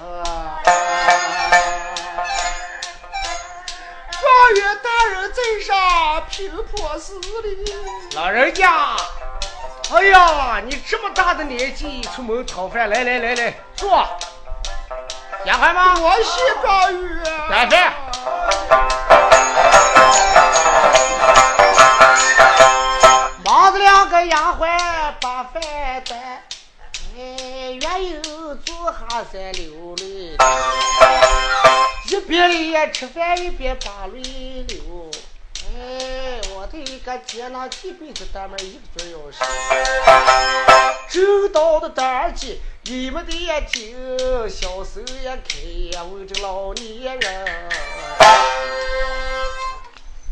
[4.34, 7.72] 状元大人在上，平婆死里。
[8.16, 8.96] 老人家，
[9.94, 13.92] 哎呀，你这么大的年纪出门讨饭，来来来来，坐。
[15.46, 15.94] 丫鬟吗？
[16.00, 16.32] 我是
[16.64, 17.24] 状元。
[17.52, 17.94] 来饭。
[23.46, 25.62] 忙着两个丫鬟把饭
[26.06, 26.20] 端，
[27.16, 30.36] 哎，原有坐下三流泪，
[32.06, 34.22] 一边里吃饭一边把泪
[34.68, 35.10] 流。
[35.74, 39.39] 哎，我的一个姐那几辈子咱们一个准要是，
[41.10, 43.95] 周到的大姐，你们的眼睛
[44.49, 45.60] 小手也开
[45.93, 47.70] 呀，问这老年人。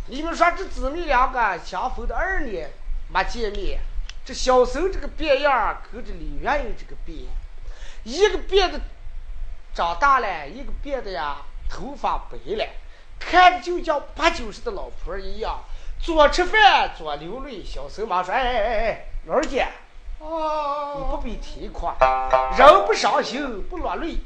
[0.07, 2.69] 你们说这姊妹两个相逢的二年
[3.07, 3.79] 没见面，
[4.25, 7.19] 这小孙这个变样儿跟这李元英这个变，
[8.03, 8.81] 一个变的
[9.73, 11.37] 长大了，一个变的呀
[11.71, 12.67] 头发白了，
[13.17, 15.63] 看着就像八九十的老婆儿一样，
[16.01, 17.63] 左吃饭左流泪。
[17.63, 19.65] 小孙妈说：“哎哎哎哎，老二姐，
[20.19, 21.95] 你不哦，必提夸，
[22.57, 24.17] 人不伤心不落泪。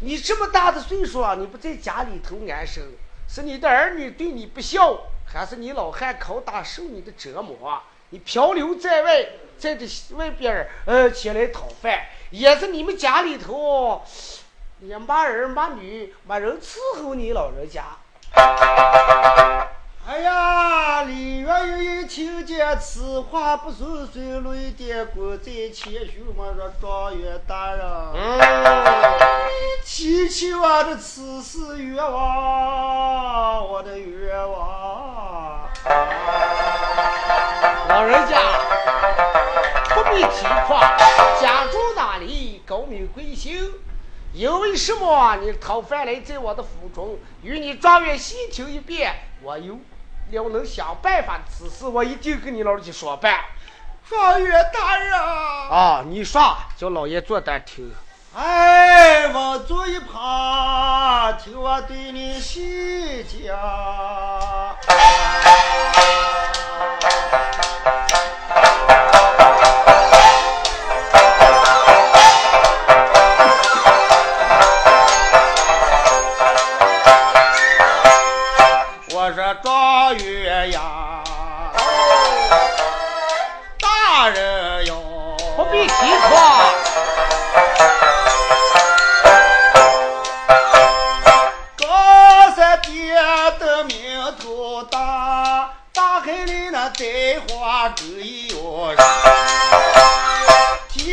[0.00, 2.82] 你这么大的岁数啊，你不在家里头安生，
[3.28, 7.80] 是你的儿女对你不孝，还是你老汉拷打受你的折磨？
[8.10, 9.26] 你漂流在外，
[9.56, 9.86] 在这
[10.16, 14.02] 外边儿呃前来讨饭，也是你们家里头
[14.82, 17.84] 也没儿没女，没人伺候你老人家。
[20.04, 27.86] 哎呀，李元英一听见此话，不顺遂，泪点滚在前胸嘛，说状元大人。
[28.12, 28.40] 嗯，
[29.86, 35.70] 提起我的此事愿望，我的愿望。
[37.88, 38.40] 老人家
[39.94, 40.96] 不必提夸，
[41.40, 43.72] 家住哪里，高明贵姓？
[44.32, 45.36] 因为什么？
[45.36, 49.78] 你讨饭来在我的府中，与你状元细听一遍，我有
[50.30, 51.40] 了能想办法。
[51.46, 53.40] 此事我一定跟你老人家说办。
[54.08, 57.92] 状元大人，啊，你说，叫老爷坐那听。
[58.34, 63.54] 哎，我坐一旁，听我对你细讲。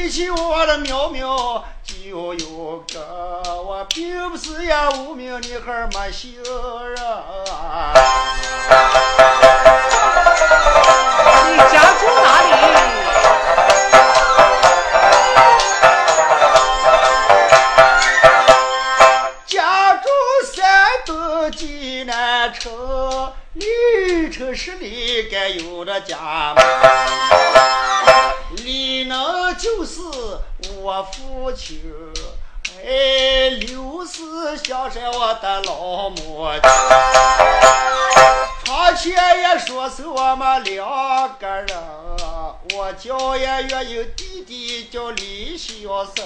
[0.09, 6.95] 起我的苗苗就有个，我并不是呀无名女孩没姓人。
[11.51, 12.49] 你家住哪里？
[19.45, 20.09] 家住
[20.55, 26.55] 山东济南城，离城十里该有的家。
[28.55, 30.01] 李能就是
[30.81, 31.79] 我父亲，
[32.83, 36.61] 哎，刘氏香山我的老母亲。
[38.65, 41.77] 床前也说是我们两个人，
[42.73, 46.25] 我叫也月有弟弟叫李小生。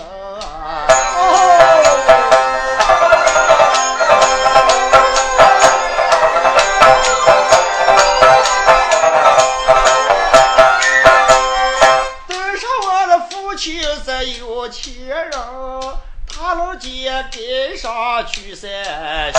[13.64, 15.32] 前人，
[16.28, 19.32] 他老街街上去山哎，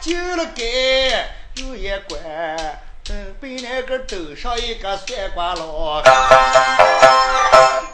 [0.00, 2.20] 进了街有一关，
[3.10, 6.02] 嗯，被那个头上一个算卦佬，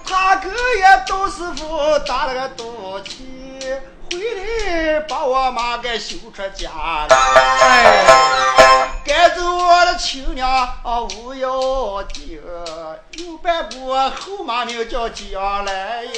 [0.08, 3.68] 他哥也董师傅打了个赌气，
[4.10, 7.08] 回来把我妈给休出家了。
[7.60, 12.40] 哎，赶走我的亲娘啊，无要紧，
[13.18, 16.10] 有半股后妈名叫将来呀。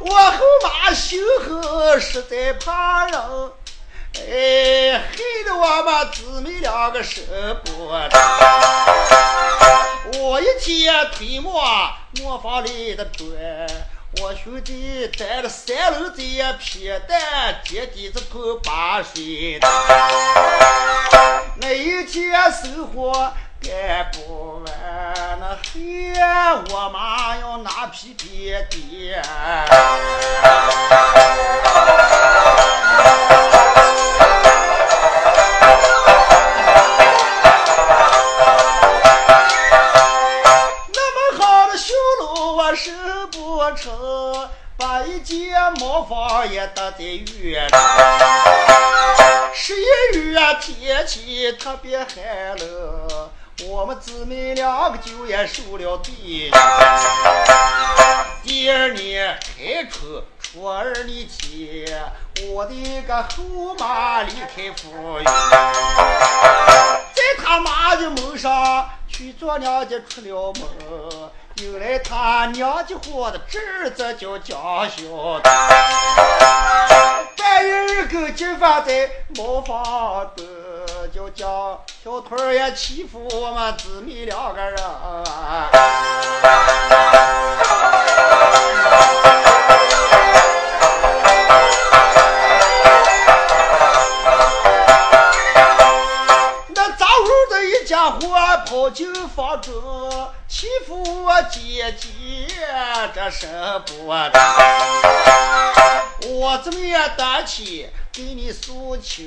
[0.00, 3.20] 我后妈心狠，实在怕人，
[4.18, 7.20] 哎，害得我们姊妹两个舍
[7.64, 8.08] 不得。
[10.18, 11.62] 我一天推磨
[12.20, 13.26] 磨房里的砖，
[14.20, 16.22] 我兄弟带着三篓子
[16.58, 19.68] 皮蛋，接地子头把水的。
[21.56, 23.12] 那一天生活
[23.60, 29.22] 干不完，那还我妈要拿皮垫垫。
[46.46, 47.72] 也搭在院里。
[49.54, 49.84] 十一
[50.18, 53.30] 月天气特别寒冷，
[53.68, 56.50] 我们姊妹两个就也受了罪。
[58.44, 62.00] 第二年开春初二那天，
[62.48, 65.24] 我的一个后妈离开夫园，
[67.14, 70.65] 在他妈的门上去做娘家出了门，
[72.96, 75.50] 他娘家伙的侄子叫江小的。
[77.36, 84.76] 半夜个金发在茅房的，叫江小腿儿也欺负我们姊妹两个人。
[96.74, 98.18] 那早上的一家伙
[98.66, 99.72] 跑进房中，
[100.48, 102.08] 欺负我姐姐，
[103.16, 103.46] 这舍
[103.86, 104.30] 不得。
[106.28, 109.24] 我怎么也担起给你诉求，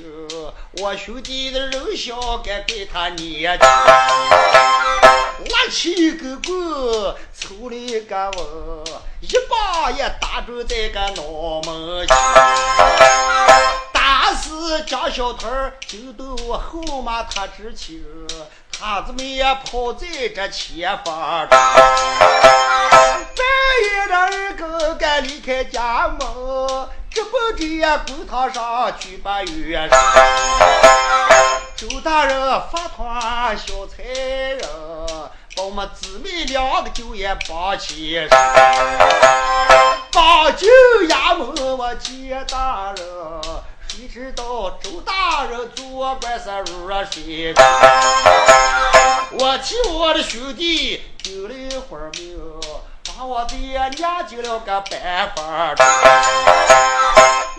[0.77, 3.65] 我兄弟的人小该给他撵去。
[5.39, 12.13] 我起一根棍，抽了一个吻，一把也打中这个脑门去。
[13.91, 18.05] 打死江小腿儿，就到我后妈他知情，
[18.81, 21.45] 他怎么也跑在这前方。
[21.49, 21.59] 半
[23.83, 26.19] 夜的二更该离开家门，
[27.11, 29.99] 直奔这公堂上去把月上。
[31.75, 32.39] 周大人
[32.71, 34.61] 发团小差人，
[35.57, 38.29] 把我们姊妹两个酒也绑起身，
[40.13, 40.69] 绑进
[41.09, 43.05] 衙门我见大人。
[43.99, 47.53] 谁知道周大人做官是入了水，
[49.33, 52.39] 我替我的兄弟丢了一会儿命，
[53.03, 55.83] 把我的娘进了个办法着。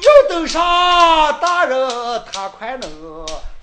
[0.01, 2.91] 要等上大人他快能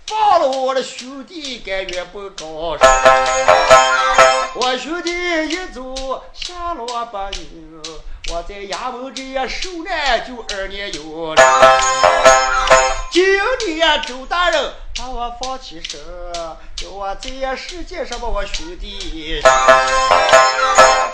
[0.06, 2.88] 放了我的兄弟，甘愿不高升。
[4.54, 5.10] 我兄弟
[5.50, 7.42] 一走下落八年，
[8.30, 11.34] 我在衙门这也受难就二年有。
[13.10, 13.24] 今
[13.76, 15.98] 年周大人把我放起身，
[16.76, 19.42] 叫我在世界上把我兄弟。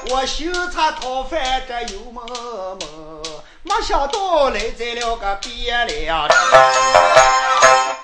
[0.10, 3.24] 我寻他讨饭这油蒙蒙，
[3.62, 6.38] 没想到来在了个汴梁城，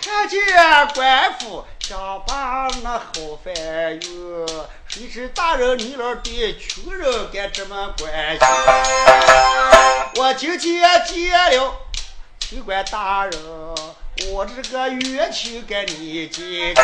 [0.01, 0.39] 看见
[0.93, 3.09] 官府想把那好
[3.43, 3.55] 饭
[3.99, 8.47] 哟，谁知大人你老对穷人该这么关心？
[10.21, 10.79] 我今天见
[11.31, 11.73] 了
[12.39, 13.33] 清官大人，
[14.31, 16.75] 我这个冤情给你解。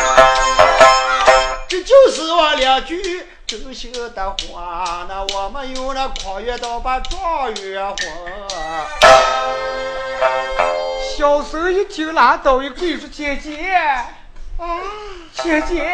[1.68, 7.96] 这就是我两句真心的话，那我们用那狂月刀把状元婚。
[11.16, 13.72] 小生一听拉倒，一跪说：“姐姐，
[15.34, 15.84] 姐姐，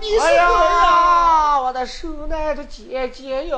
[0.00, 0.50] 你是哎谁呀？
[0.50, 3.56] 呀，我的受难的姐姐哟，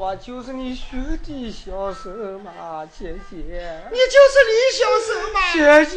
[0.00, 5.38] 我就是你兄弟小生嘛，姐姐，你就是李小生嘛？
[5.54, 5.96] 姐姐，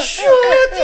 [0.00, 0.24] 兄
[0.72, 0.78] 弟，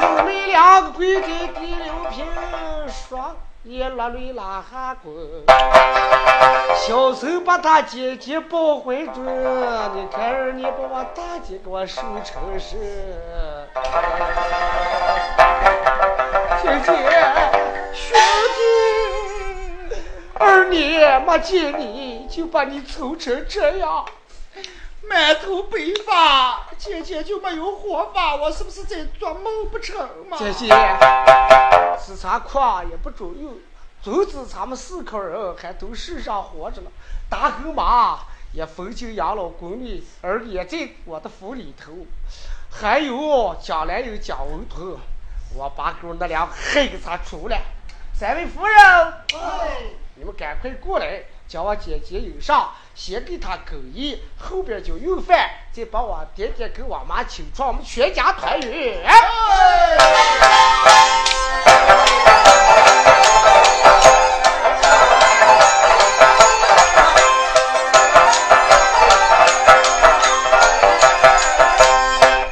[0.00, 2.24] 姊妹两个跪在第六平，
[2.88, 5.14] 说也落泪拉下滚。
[6.76, 12.76] 小手把他姐姐抱回住，你看你把我大姐给我收成是。
[16.62, 16.92] 姐姐，
[17.94, 18.18] 兄
[19.88, 19.96] 弟，
[20.34, 24.04] 二年没见你就把你愁成这样。
[25.08, 28.34] 满头白发，姐姐就没有活法？
[28.36, 29.96] 我是不是在做梦不成
[30.28, 30.36] 嘛？
[30.38, 30.68] 姐姐，
[32.00, 33.54] 是啥夸也不中用，
[34.02, 36.90] 总之咱们四口人还都世上活着呢。
[37.28, 38.18] 大后妈
[38.52, 41.92] 也封进养老宫里，儿也在我的府里头。
[42.70, 44.98] 还有将来有蒋文通，
[45.54, 47.62] 我把狗那俩黑给他出来。
[48.12, 48.76] 三位夫人，
[49.34, 49.82] 哎，
[50.14, 51.22] 你们赶快过来。
[51.46, 59.06] 叫我姐姐有上，先给她勾引，后边就用饭，再把我爹爹跟我妈请出，我们全家团圆。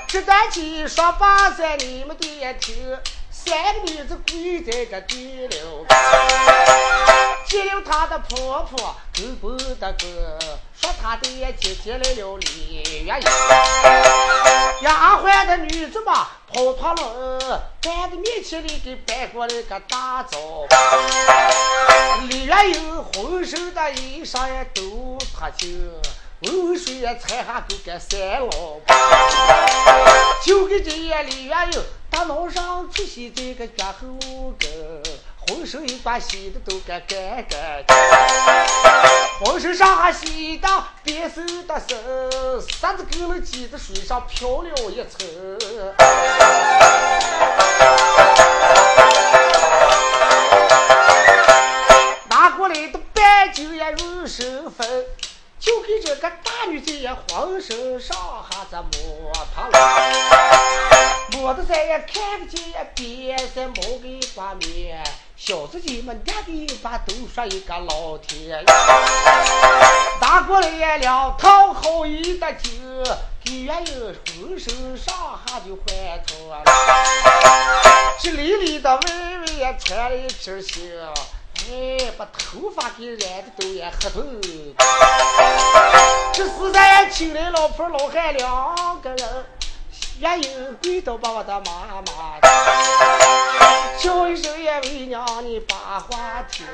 [0.07, 2.71] 这段戏说罢在你们点头。
[3.31, 5.85] 三个女子跪在这地了，
[7.53, 10.39] 见了她的婆婆够不得个，
[10.81, 13.21] 说她的姐姐来了李月英，
[14.81, 20.39] 丫鬟的女子嘛跑脱了，站在面前里给摆过来个大枣，
[22.27, 25.67] 李月英浑身的衣裳也都脱旧。
[26.45, 28.51] 温水也踩下够个三老
[30.45, 31.81] 就给这夜李元英
[32.11, 35.02] 大脑上出现这个脚后跟，
[35.49, 37.97] 浑身一把洗的都干干干净，
[39.45, 40.69] 浑身上还洗的
[41.03, 41.97] 别手的手，
[42.81, 45.59] 啥子勾了挤在水上漂了一层。
[52.29, 55.05] 拿过来的白酒也入手分。
[55.63, 58.17] 就给这个大女子也浑身上
[58.51, 59.79] 下子摸他了，
[61.31, 65.01] 摸的咱也看不见，别再摸个挂面，
[65.37, 68.65] 小子姐们两个把都说一个老天，
[70.21, 72.69] 拿过来也两套好一的酒，
[73.45, 75.87] 给原有浑身上下就换
[76.27, 76.65] 脱了，
[78.21, 80.91] 这里里的微微也穿了一身新。
[81.71, 84.23] 哎，把头发给染的都也黑透。
[86.33, 89.47] 这时咱请来老婆老汉两个人，
[90.19, 92.41] 也有跪倒把我的妈妈，
[93.99, 96.67] 叫一声也为娘你把话听，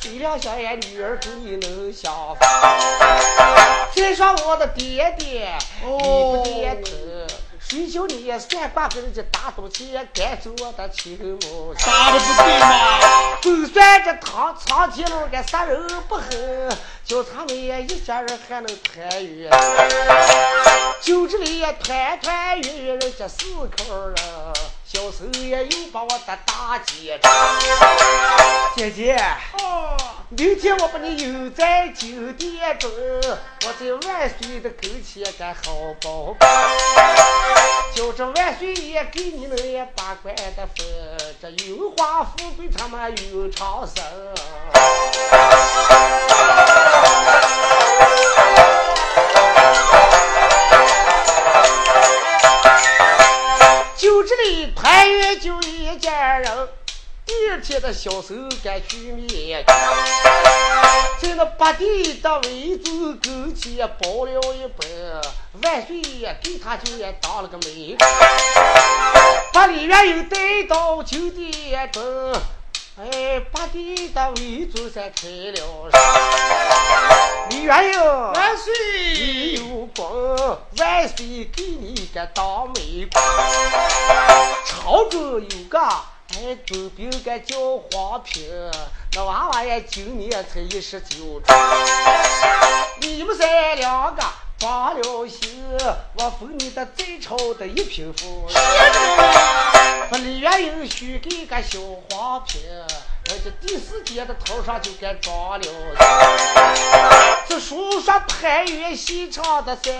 [0.00, 2.48] 谁料想也女儿跟你能相逢。
[3.94, 6.90] 再说我的爹爹，你不点头。
[7.68, 11.74] 谁叫你也算卦给人家大赌钱赶走我的亲母？
[11.76, 13.36] 啥的不对嘛！
[13.42, 19.50] 就算这唐长天路个杀人不狠，叫他们也一家人还能团圆。
[21.02, 24.16] 就这里也团团圆圆，人家四口人，
[24.86, 27.18] 小时候也又把我的大姐
[28.76, 29.20] 姐姐，
[29.60, 29.96] 哦，
[30.30, 36.44] 明天我把你留在酒店中，我在万岁的跟前干好宝贝。
[37.94, 40.84] 叫这万岁爷给你们也把官的分，
[41.40, 44.02] 这荣华富贵他妈永长生。
[53.96, 56.68] 就这里团圆就一家人，
[57.26, 59.64] 第二天的小手该去面
[61.20, 65.20] 在那八弟的位子跟前包了一本，
[65.60, 67.96] 万岁爷给他就也当了个媒，
[69.52, 72.32] 把李元英带到酒店中，
[72.96, 75.90] 哎，八弟的位子才开了。
[77.50, 78.00] 李元英，
[78.32, 78.72] 万岁！
[79.14, 83.20] 你有功，万岁给你个当媒公，
[84.64, 85.80] 朝中有个。
[86.38, 87.56] 哎，都兵个叫
[87.90, 88.44] 黄平，
[89.14, 91.40] 那娃娃也今年才一十九。
[93.00, 94.22] 你们三两个
[94.58, 95.66] 放了心，
[96.18, 98.54] 我封你的最丑的一品夫人。
[100.10, 101.78] 把李元英许给个小
[102.10, 102.60] 黄平，
[103.28, 105.66] 人家第四节的头上就该装了。
[107.48, 109.92] 这书说太原西唱的噻，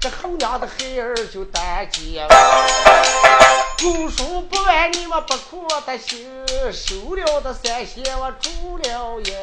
[0.00, 2.26] 这后娘的孩儿就单结。
[3.78, 6.26] 读书不完，你们不苦的心，
[6.72, 9.34] 受了的三弦我住了营。